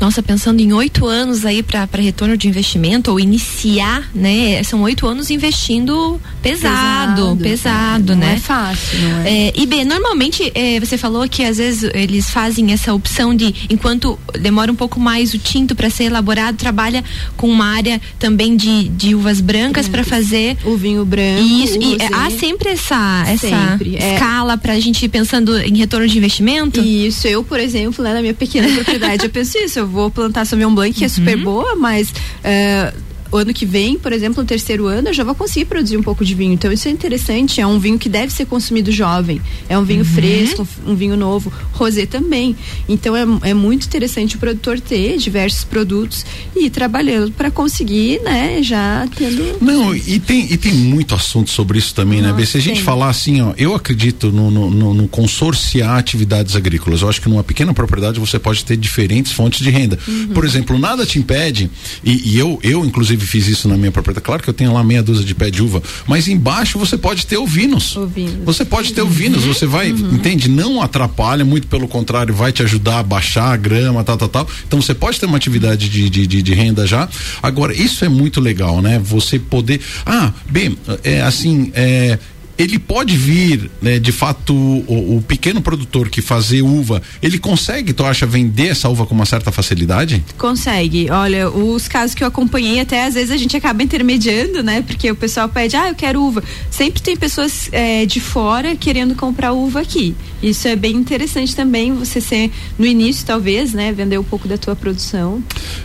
Nossa, 0.00 0.22
pensando 0.22 0.60
em 0.60 0.72
oito 0.72 1.06
anos 1.06 1.44
aí 1.44 1.62
para 1.62 1.88
retorno 1.96 2.36
de 2.36 2.48
investimento 2.48 3.10
ou 3.10 3.18
iniciar, 3.18 4.08
né? 4.14 4.62
São 4.62 4.82
oito 4.82 5.06
anos 5.06 5.30
investindo 5.30 6.20
pesado, 6.42 7.36
pesado, 7.36 7.36
pesado 7.36 8.12
não 8.12 8.20
né? 8.20 8.26
Não 8.26 8.32
é 8.32 8.38
fácil, 8.38 8.98
não 9.00 9.22
é? 9.22 9.48
é 9.48 9.52
e 9.56 9.66
B, 9.66 9.84
normalmente 9.84 10.52
é, 10.54 10.78
você 10.78 10.96
falou 10.96 11.28
que 11.28 11.44
às 11.44 11.58
vezes 11.58 11.90
eles 11.94 12.30
fazem 12.30 12.72
essa 12.72 12.94
opção 12.94 13.34
de, 13.34 13.54
enquanto 13.68 14.18
demora 14.40 14.70
um 14.70 14.74
pouco 14.74 15.00
mais 15.00 15.34
o 15.34 15.38
tinto 15.38 15.74
para 15.74 15.90
ser 15.90 16.04
elaborado, 16.04 16.56
trabalha 16.56 17.04
com 17.36 17.48
uma 17.48 17.66
área 17.66 18.00
também 18.18 18.56
de, 18.56 18.88
de 18.88 19.14
uvas 19.14 19.40
brancas 19.40 19.88
para 19.88 20.04
fazer 20.04 20.56
o 20.64 20.76
vinho 20.76 21.04
branco. 21.04 21.42
Isso, 21.42 21.78
e 21.80 21.96
é, 21.96 22.08
há 22.12 22.30
sempre 22.30 22.70
essa, 22.70 23.24
essa 23.26 23.48
sempre. 23.48 23.96
É. 23.96 24.14
escala 24.14 24.56
para 24.56 24.74
a 24.74 24.80
gente 24.80 25.04
ir 25.04 25.08
pensando 25.08 25.58
em 25.58 25.76
retorno 25.76 26.06
de 26.06 26.16
investimento? 26.16 26.80
Isso, 26.80 27.26
eu, 27.26 27.42
por 27.42 27.58
exemplo, 27.58 28.04
né, 28.04 28.14
na 28.14 28.20
minha 28.20 28.34
pequena 28.34 28.68
propriedade, 28.68 29.24
eu 29.24 29.30
penso 29.30 29.58
isso, 29.58 29.78
eu 29.78 29.87
vou 29.88 30.10
plantar 30.10 30.44
Sauvignon 30.44 30.74
Blanc, 30.74 30.92
que 30.92 31.04
é 31.04 31.08
super 31.08 31.36
uhum. 31.36 31.44
boa, 31.44 31.76
mas 31.76 32.10
uh, 32.10 33.07
o 33.30 33.36
ano 33.36 33.52
que 33.52 33.66
vem, 33.66 33.98
por 33.98 34.12
exemplo, 34.12 34.42
no 34.42 34.46
terceiro 34.46 34.86
ano, 34.86 35.08
eu 35.08 35.14
já 35.14 35.24
vou 35.24 35.34
conseguir 35.34 35.66
produzir 35.66 35.96
um 35.96 36.02
pouco 36.02 36.24
de 36.24 36.34
vinho. 36.34 36.52
Então 36.52 36.72
isso 36.72 36.88
é 36.88 36.90
interessante, 36.90 37.60
é 37.60 37.66
um 37.66 37.78
vinho 37.78 37.98
que 37.98 38.08
deve 38.08 38.32
ser 38.32 38.46
consumido 38.46 38.90
jovem, 38.90 39.40
é 39.68 39.78
um 39.78 39.84
vinho 39.84 40.00
uhum. 40.00 40.04
fresco, 40.04 40.68
um 40.86 40.94
vinho 40.94 41.16
novo, 41.16 41.52
rosé 41.72 42.06
também. 42.06 42.56
Então 42.88 43.16
é, 43.16 43.50
é 43.50 43.54
muito 43.54 43.86
interessante 43.86 44.36
o 44.36 44.38
produtor 44.38 44.80
ter 44.80 45.18
diversos 45.18 45.64
produtos 45.64 46.24
e 46.56 46.66
ir 46.66 46.70
trabalhando 46.70 47.32
para 47.32 47.50
conseguir, 47.50 48.20
né, 48.22 48.62
já 48.62 49.06
tendo. 49.16 49.58
Não, 49.60 49.94
e 49.94 50.18
tem, 50.18 50.50
e 50.50 50.56
tem 50.56 50.72
muito 50.72 51.14
assunto 51.14 51.50
sobre 51.50 51.78
isso 51.78 51.94
também, 51.94 52.20
né, 52.20 52.28
Nossa, 52.28 52.40
né, 52.40 52.46
Se 52.46 52.56
a 52.56 52.60
gente 52.60 52.76
tem. 52.76 52.84
falar 52.84 53.08
assim, 53.08 53.40
ó, 53.40 53.52
eu 53.56 53.74
acredito 53.74 54.32
no, 54.32 54.50
no, 54.50 54.70
no, 54.70 54.94
no, 54.94 55.08
consorciar 55.08 55.98
atividades 55.98 56.56
agrícolas. 56.56 57.02
Eu 57.02 57.08
acho 57.08 57.20
que 57.20 57.28
numa 57.28 57.44
pequena 57.44 57.74
propriedade 57.74 58.18
você 58.18 58.38
pode 58.38 58.64
ter 58.64 58.76
diferentes 58.76 59.32
fontes 59.32 59.60
de 59.60 59.70
renda. 59.70 59.98
Uhum. 60.06 60.28
Por 60.28 60.44
exemplo, 60.44 60.78
nada 60.78 61.04
te 61.04 61.18
impede, 61.18 61.70
e, 62.02 62.34
e 62.34 62.38
eu, 62.38 62.58
eu, 62.62 62.84
inclusive, 62.84 63.17
inclusive 63.18 63.26
fiz 63.26 63.48
isso 63.48 63.68
na 63.68 63.76
minha 63.76 63.90
propriedade. 63.90 64.24
Claro 64.24 64.42
que 64.42 64.48
eu 64.48 64.54
tenho 64.54 64.72
lá 64.72 64.82
meia 64.84 65.02
dúzia 65.02 65.24
de 65.24 65.34
pé 65.34 65.50
de 65.50 65.62
uva, 65.62 65.82
mas 66.06 66.28
embaixo 66.28 66.78
você 66.78 66.96
pode 66.96 67.26
ter 67.26 67.36
ovinos. 67.36 67.96
ovinos. 67.96 68.44
Você 68.44 68.64
pode 68.64 68.92
ter 68.92 69.02
ovinos, 69.02 69.44
você 69.44 69.66
vai, 69.66 69.90
uhum. 69.90 70.14
entende? 70.14 70.48
Não 70.48 70.80
atrapalha, 70.80 71.44
muito 71.44 71.66
pelo 71.66 71.88
contrário, 71.88 72.34
vai 72.34 72.52
te 72.52 72.62
ajudar 72.62 73.00
a 73.00 73.02
baixar 73.02 73.52
a 73.52 73.56
grama, 73.56 74.04
tal, 74.04 74.16
tal, 74.16 74.28
tal. 74.28 74.48
Então 74.66 74.80
você 74.80 74.94
pode 74.94 75.18
ter 75.18 75.26
uma 75.26 75.36
atividade 75.36 75.88
de, 75.88 76.08
de, 76.08 76.26
de, 76.26 76.42
de 76.42 76.54
renda 76.54 76.86
já. 76.86 77.08
Agora, 77.42 77.74
isso 77.74 78.04
é 78.04 78.08
muito 78.08 78.40
legal, 78.40 78.80
né? 78.80 79.00
Você 79.02 79.38
poder. 79.38 79.80
Ah, 80.06 80.32
bem, 80.48 80.76
é 81.02 81.20
assim, 81.22 81.72
é 81.74 82.18
ele 82.58 82.78
pode 82.78 83.16
vir, 83.16 83.70
né, 83.80 84.00
de 84.00 84.10
fato, 84.10 84.52
o, 84.52 85.16
o, 85.16 85.22
pequeno 85.22 85.62
produtor 85.62 86.10
que 86.10 86.20
fazer 86.20 86.62
uva, 86.62 87.00
ele 87.22 87.38
consegue, 87.38 87.92
tu 87.92 88.04
acha, 88.04 88.26
vender 88.26 88.68
essa 88.68 88.88
uva 88.88 89.06
com 89.06 89.14
uma 89.14 89.24
certa 89.24 89.52
facilidade? 89.52 90.24
Consegue. 90.36 91.08
Olha, 91.08 91.48
os 91.48 91.86
casos 91.86 92.14
que 92.14 92.24
eu 92.24 92.28
acompanhei, 92.28 92.80
até 92.80 93.04
às 93.06 93.14
vezes 93.14 93.30
a 93.30 93.36
gente 93.36 93.56
acaba 93.56 93.82
intermediando, 93.82 94.62
né? 94.62 94.82
Porque 94.82 95.08
o 95.08 95.14
pessoal 95.14 95.48
pede, 95.48 95.76
ah, 95.76 95.88
eu 95.88 95.94
quero 95.94 96.20
uva. 96.20 96.42
Sempre 96.68 97.00
tem 97.00 97.16
pessoas 97.16 97.68
é, 97.70 98.04
de 98.04 98.18
fora 98.18 98.74
querendo 98.74 99.14
comprar 99.14 99.52
uva 99.52 99.80
aqui. 99.80 100.16
Isso 100.42 100.66
é 100.66 100.74
bem 100.74 100.96
interessante 100.96 101.54
também, 101.54 101.92
você 101.94 102.20
ser, 102.20 102.50
no 102.76 102.84
início, 102.84 103.24
talvez, 103.24 103.72
né? 103.72 103.92
Vender 103.92 104.18
um 104.18 104.24
pouco 104.24 104.48
da 104.48 104.58
tua 104.58 104.74
produção. 104.74 105.42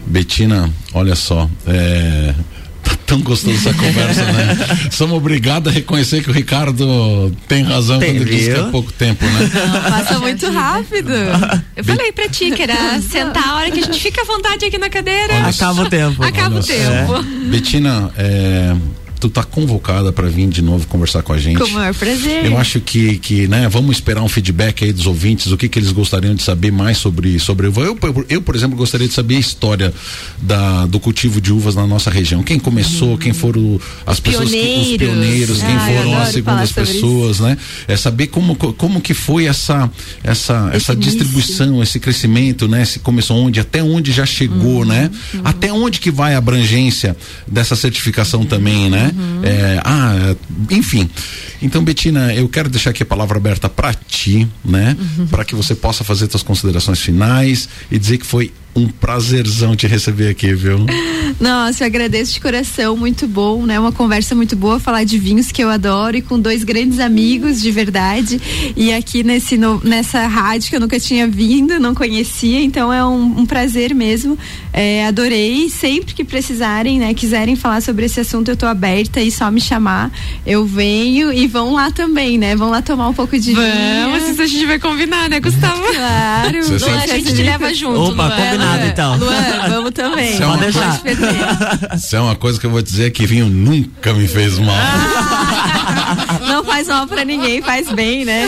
Betina, 0.08 0.74
olha 0.94 1.16
só, 1.16 1.48
é 1.68 2.34
tão 3.14 3.22
gostoso 3.22 3.56
essa 3.56 3.74
conversa, 3.74 4.26
né? 4.26 4.58
Somos 4.92 5.18
obrigados 5.18 5.72
a 5.72 5.76
reconhecer 5.76 6.24
que 6.24 6.30
o 6.30 6.34
Ricardo 6.34 7.32
tem 7.48 7.64
razão 7.64 8.00
tem, 8.00 8.16
quando 8.16 8.26
viu? 8.26 8.38
diz 8.38 8.46
que 8.48 8.60
é 8.60 8.64
pouco 8.72 8.92
tempo, 8.92 9.24
né? 9.26 9.52
Não, 9.54 9.92
passa 9.92 10.20
muito 10.20 10.50
rápido. 10.52 11.14
Eu 11.76 11.84
falei 11.84 12.12
pra 12.12 12.28
ti 12.28 12.52
que 12.52 12.62
era 12.62 13.00
sentar 13.02 13.50
a 13.50 13.56
hora 13.56 13.72
que 13.72 13.80
a 13.80 13.84
gente 13.84 14.00
fica 14.00 14.22
à 14.22 14.26
vontade 14.26 14.66
aqui 14.66 14.78
na 14.78 14.90
cadeira. 14.90 15.34
Olha, 15.36 15.48
Acaba 15.48 15.84
o 15.84 15.90
tempo. 15.90 16.24
Acaba 16.24 16.60
o 16.60 16.64
tempo. 16.64 17.16
É. 17.16 17.50
Betina, 17.50 18.12
é 18.18 18.76
tu 19.24 19.30
tá 19.30 19.44
convocada 19.44 20.12
para 20.12 20.28
vir 20.28 20.50
de 20.50 20.62
novo 20.62 20.86
conversar 20.88 21.22
com 21.24 21.32
a 21.32 21.38
gente. 21.38 21.58
Com 21.58 21.64
o 21.64 21.72
maior 21.72 21.94
prazer. 21.94 22.46
Eu 22.46 22.58
acho 22.58 22.82
que, 22.82 23.18
que 23.20 23.48
né, 23.48 23.70
vamos 23.70 23.96
esperar 23.96 24.22
um 24.22 24.28
feedback 24.28 24.84
aí 24.84 24.92
dos 24.92 25.08
ouvintes, 25.08 25.50
o 25.50 25.58
que 25.58 25.70
que 25.70 25.80
eles 25.80 25.94
gostariam 25.94 26.36
de 26.36 26.44
saber 26.44 26.72
mais 26.72 26.98
sobre 26.98 27.40
sobre 27.40 27.68
uva. 27.68 27.82
Eu, 27.82 27.98
eu, 28.02 28.26
eu 28.28 28.42
por 28.42 28.54
exemplo, 28.54 28.76
gostaria 28.76 29.08
de 29.08 29.14
saber 29.14 29.38
a 29.38 29.40
história 29.40 29.94
da, 30.42 30.86
do 30.88 31.00
cultivo 31.00 31.40
de 31.40 31.54
uvas 31.54 31.74
na 31.74 31.88
nossa 31.88 32.10
região. 32.10 32.44
Quem 32.44 32.60
começou, 32.60 33.18
quem 33.18 33.32
foram 33.32 33.80
as 34.06 34.20
pessoas, 34.20 34.50
pioneiros. 34.50 34.88
Que, 34.88 34.92
os 34.92 34.98
pioneiros, 34.98 35.62
quem 35.62 35.76
ah, 35.76 35.80
foram 35.80 36.22
as 36.22 36.30
segundas 36.30 36.72
pessoas, 36.74 37.40
né? 37.40 37.58
É 37.88 37.96
saber 37.96 38.28
como 38.28 38.56
como 38.56 39.00
que 39.00 39.14
foi 39.14 39.46
essa 39.46 39.90
essa 40.22 40.68
esse 40.70 40.76
essa 40.76 40.94
início. 40.94 41.12
distribuição, 41.12 41.82
esse 41.82 41.98
crescimento, 41.98 42.68
né? 42.68 42.84
Se 42.84 43.00
começou 43.00 43.38
onde, 43.38 43.62
até 43.62 43.82
onde 43.82 44.12
já 44.12 44.26
chegou, 44.26 44.80
uhum, 44.80 44.86
né? 44.86 45.10
Uhum. 45.34 45.42
Até 45.46 45.72
onde 45.72 46.02
que 46.02 46.12
vai 46.12 46.36
a 46.36 46.40
abrangência 46.40 47.16
dessa 47.48 47.74
certificação 47.74 48.46
também, 48.46 48.90
né? 48.90 49.13
Uhum. 49.16 49.42
É, 49.44 49.82
ah, 49.84 50.36
enfim. 50.72 51.10
Então, 51.62 51.84
Betina, 51.84 52.34
eu 52.34 52.48
quero 52.50 52.70
deixar 52.70 52.90
aqui 52.90 53.04
a 53.04 53.06
palavra 53.06 53.38
aberta 53.38 53.70
para 53.70 53.94
ti, 53.94 54.48
né? 54.64 54.98
Uhum. 55.00 55.28
Para 55.28 55.46
que 55.46 55.56
você 55.56 55.76
possa 55.76 56.04
fazer 56.04 56.30
suas 56.30 56.44
considerações 56.44 57.00
finais 57.00 57.70
e 57.92 57.98
dizer 57.98 58.18
que 58.18 58.26
foi 58.26 58.52
um 58.76 58.88
prazerzão 58.88 59.76
te 59.76 59.86
receber 59.86 60.30
aqui, 60.30 60.54
viu? 60.54 60.86
Nossa, 61.40 61.84
eu 61.84 61.88
agradeço 61.88 62.34
de 62.34 62.40
coração, 62.40 62.98
muito 62.98 63.28
bom, 63.28 63.66
né? 63.66 63.80
Uma 63.80 63.92
conversa 63.92 64.34
muito 64.34 64.56
boa, 64.56 64.80
falar 64.80 65.04
de 65.04 65.18
vinhos 65.18 65.52
que 65.52 65.64
eu 65.64 65.70
adoro 65.70 66.18
e 66.18 66.22
com 66.22 66.40
dois 66.40 66.64
grandes 66.64 67.00
amigos 67.00 67.62
de 67.62 67.70
verdade. 67.72 68.42
E 68.76 68.92
aqui 68.92 69.24
nesse 69.24 69.58
no, 69.58 69.80
nessa 69.84 70.26
rádio 70.28 70.70
que 70.70 70.76
eu 70.76 70.80
nunca 70.80 71.00
tinha 71.00 71.28
vindo, 71.28 71.80
não 71.80 71.94
conhecia, 71.94 72.62
então 72.62 72.92
é 72.92 73.06
um, 73.06 73.42
um 73.42 73.46
prazer 73.46 73.94
mesmo. 73.94 74.38
É, 74.72 75.06
adorei. 75.06 75.70
Sempre 75.70 76.14
que 76.14 76.24
precisarem, 76.24 77.00
né, 77.00 77.14
quiserem 77.14 77.56
falar 77.56 77.82
sobre 77.82 78.06
esse 78.06 78.20
assunto, 78.20 78.50
eu 78.50 78.58
tô 78.58 78.66
aberta 78.66 79.22
e 79.22 79.32
só 79.32 79.52
me 79.52 79.62
chamar, 79.62 80.12
eu 80.46 80.66
venho 80.66 81.32
e 81.32 81.48
vão 81.48 81.74
lá 81.74 81.92
também, 81.92 82.38
né? 82.38 82.56
Vão 82.56 82.70
lá 82.70 82.82
tomar 82.82 83.10
um 83.10 83.14
pouco 83.14 83.38
de 83.38 83.54
Vamos, 83.54 84.30
isso 84.30 84.42
a 84.42 84.48
gente 84.48 84.66
vai 84.66 84.80
combinar, 84.80 85.30
né, 85.30 85.40
Gustavo? 85.40 85.84
Claro. 85.84 86.60
a 87.02 87.08
gente 87.08 87.36
te 87.36 87.44
leva 87.44 87.74
junto. 87.74 88.12
Opa, 88.12 88.30
combinado 88.32 88.63
combinado, 88.64 88.86
então. 88.86 89.18
Luan, 89.18 89.70
vamos 89.70 89.92
também. 89.96 90.34
Isso 90.34 90.44
é, 90.44 90.46
Pode 90.46 90.62
deixar. 90.62 91.02
Isso 91.96 92.16
é 92.16 92.22
uma 92.22 92.36
coisa 92.36 92.60
que 92.60 92.66
eu 92.66 92.72
vou 92.72 92.82
dizer 92.82 93.12
que 93.12 93.26
vinho 93.26 93.48
nunca 93.48 94.14
me 94.14 94.28
fez 94.28 94.58
mal. 94.60 94.76
Não 96.48 96.64
faz 96.64 96.88
mal 96.88 97.08
pra 97.08 97.24
ninguém, 97.26 97.62
faz 97.62 97.92
bem, 97.92 98.26
né? 98.26 98.48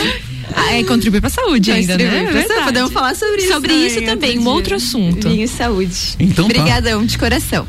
Ah, 0.56 0.74
é 0.74 0.84
contribuir 0.84 1.22
pra 1.22 1.30
saúde 1.30 1.72
ainda, 1.72 1.98
né? 1.98 2.46
Pra 2.48 2.64
Podemos 2.66 2.92
falar 2.92 3.16
sobre 3.16 3.42
isso. 3.42 3.54
Sobre 3.54 3.74
isso 3.74 4.02
também, 4.04 4.40
um 4.40 4.48
outro 4.48 4.76
assunto. 4.76 5.28
Vinho 5.28 5.44
e 5.44 5.48
saúde. 5.48 6.16
Então 6.20 6.46
Obrigadão, 6.46 7.02
tá. 7.02 7.06
de 7.06 7.18
coração. 7.18 7.68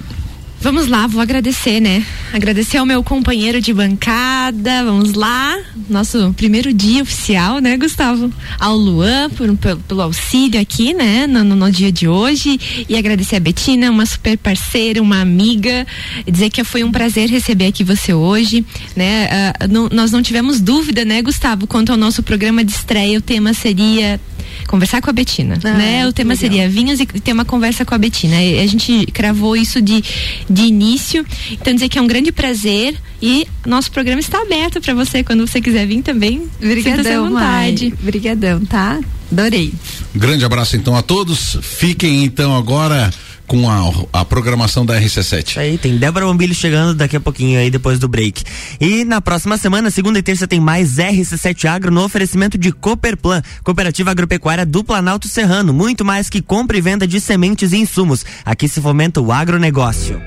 Vamos 0.60 0.88
lá, 0.88 1.06
vou 1.06 1.20
agradecer, 1.20 1.80
né? 1.80 2.04
Agradecer 2.32 2.78
ao 2.78 2.86
meu 2.86 3.02
companheiro 3.02 3.60
de 3.60 3.72
bancada. 3.72 4.84
Vamos 4.84 5.12
lá, 5.12 5.56
nosso 5.88 6.34
primeiro 6.36 6.72
dia 6.72 7.02
oficial, 7.02 7.60
né, 7.60 7.76
Gustavo? 7.76 8.32
Ao 8.58 8.76
Luan 8.76 9.30
por, 9.30 9.54
pelo, 9.58 9.80
pelo 9.80 10.02
auxílio 10.02 10.60
aqui, 10.60 10.92
né, 10.92 11.26
no, 11.26 11.44
no, 11.44 11.70
dia 11.70 11.92
de 11.92 12.08
hoje. 12.08 12.58
E 12.88 12.96
agradecer 12.96 13.36
a 13.36 13.40
Betina, 13.40 13.90
uma 13.90 14.06
super 14.06 14.36
parceira, 14.38 15.00
uma 15.00 15.20
amiga. 15.20 15.86
E 16.26 16.32
dizer 16.32 16.50
que 16.50 16.64
foi 16.64 16.82
um 16.82 16.90
prazer 16.90 17.28
receber 17.28 17.66
aqui 17.66 17.84
você 17.84 18.12
hoje, 18.12 18.64
né? 18.96 19.52
Uh, 19.62 19.68
não, 19.72 19.88
nós 19.92 20.10
não 20.10 20.22
tivemos 20.22 20.60
dúvida, 20.60 21.04
né, 21.04 21.22
Gustavo, 21.22 21.66
quanto 21.66 21.92
ao 21.92 21.98
nosso 21.98 22.22
programa 22.22 22.64
de 22.64 22.72
estreia. 22.72 23.18
O 23.18 23.22
tema 23.22 23.52
seria 23.52 24.18
conversar 24.66 25.00
com 25.00 25.10
a 25.10 25.12
Betina, 25.12 25.58
ah, 25.62 25.74
né? 25.74 26.06
O 26.06 26.12
tema 26.12 26.34
legal. 26.34 26.40
seria 26.40 26.68
vinhos 26.68 27.00
e 27.00 27.06
ter 27.06 27.32
uma 27.32 27.44
conversa 27.44 27.84
com 27.84 27.94
a 27.94 27.98
Betina. 27.98 28.40
E 28.42 28.60
a 28.60 28.66
gente 28.66 29.06
cravou 29.06 29.56
isso 29.56 29.80
de, 29.80 30.02
de 30.48 30.62
início. 30.62 31.24
Então 31.50 31.74
dizer 31.74 31.88
que 31.88 31.98
é 31.98 32.02
um 32.02 32.06
grande 32.06 32.32
prazer 32.32 32.96
e 33.20 33.46
nosso 33.66 33.90
programa 33.90 34.20
está 34.20 34.40
aberto 34.40 34.80
para 34.80 34.94
você 34.94 35.22
quando 35.24 35.46
você 35.46 35.60
quiser 35.60 35.86
vir 35.86 36.02
também. 36.02 36.48
Obrigadão, 36.60 37.28
vontade. 37.30 37.94
Obrigadão, 38.00 38.64
tá? 38.64 39.00
Adorei. 39.30 39.72
Grande 40.14 40.44
abraço 40.44 40.76
então 40.76 40.96
a 40.96 41.02
todos. 41.02 41.58
Fiquem 41.62 42.24
então 42.24 42.56
agora 42.56 43.12
com 43.46 43.68
a, 43.70 44.20
a 44.20 44.24
programação 44.24 44.84
da 44.84 45.00
RC7. 45.00 45.58
Aí 45.58 45.78
tem 45.78 45.96
Débora 45.96 46.26
Bombilho 46.26 46.54
chegando 46.54 46.94
daqui 46.94 47.16
a 47.16 47.20
pouquinho 47.20 47.58
aí 47.58 47.70
depois 47.70 47.98
do 47.98 48.08
break. 48.08 48.42
E 48.80 49.04
na 49.04 49.20
próxima 49.20 49.56
semana, 49.56 49.90
segunda 49.90 50.18
e 50.18 50.22
terça, 50.22 50.46
tem 50.46 50.60
mais 50.60 50.96
RC7 50.96 51.64
Agro 51.66 51.90
no 51.90 52.04
oferecimento 52.04 52.58
de 52.58 52.72
Cooperplan, 52.72 53.42
Cooperativa 53.62 54.10
Agropecuária 54.10 54.66
do 54.66 54.82
Planalto 54.82 55.28
Serrano. 55.28 55.72
Muito 55.72 56.04
mais 56.04 56.28
que 56.28 56.42
compra 56.42 56.76
e 56.76 56.80
venda 56.80 57.06
de 57.06 57.20
sementes 57.20 57.72
e 57.72 57.76
insumos. 57.76 58.24
Aqui 58.44 58.68
se 58.68 58.80
fomenta 58.80 59.20
o 59.20 59.32
agronegócio. 59.32 60.20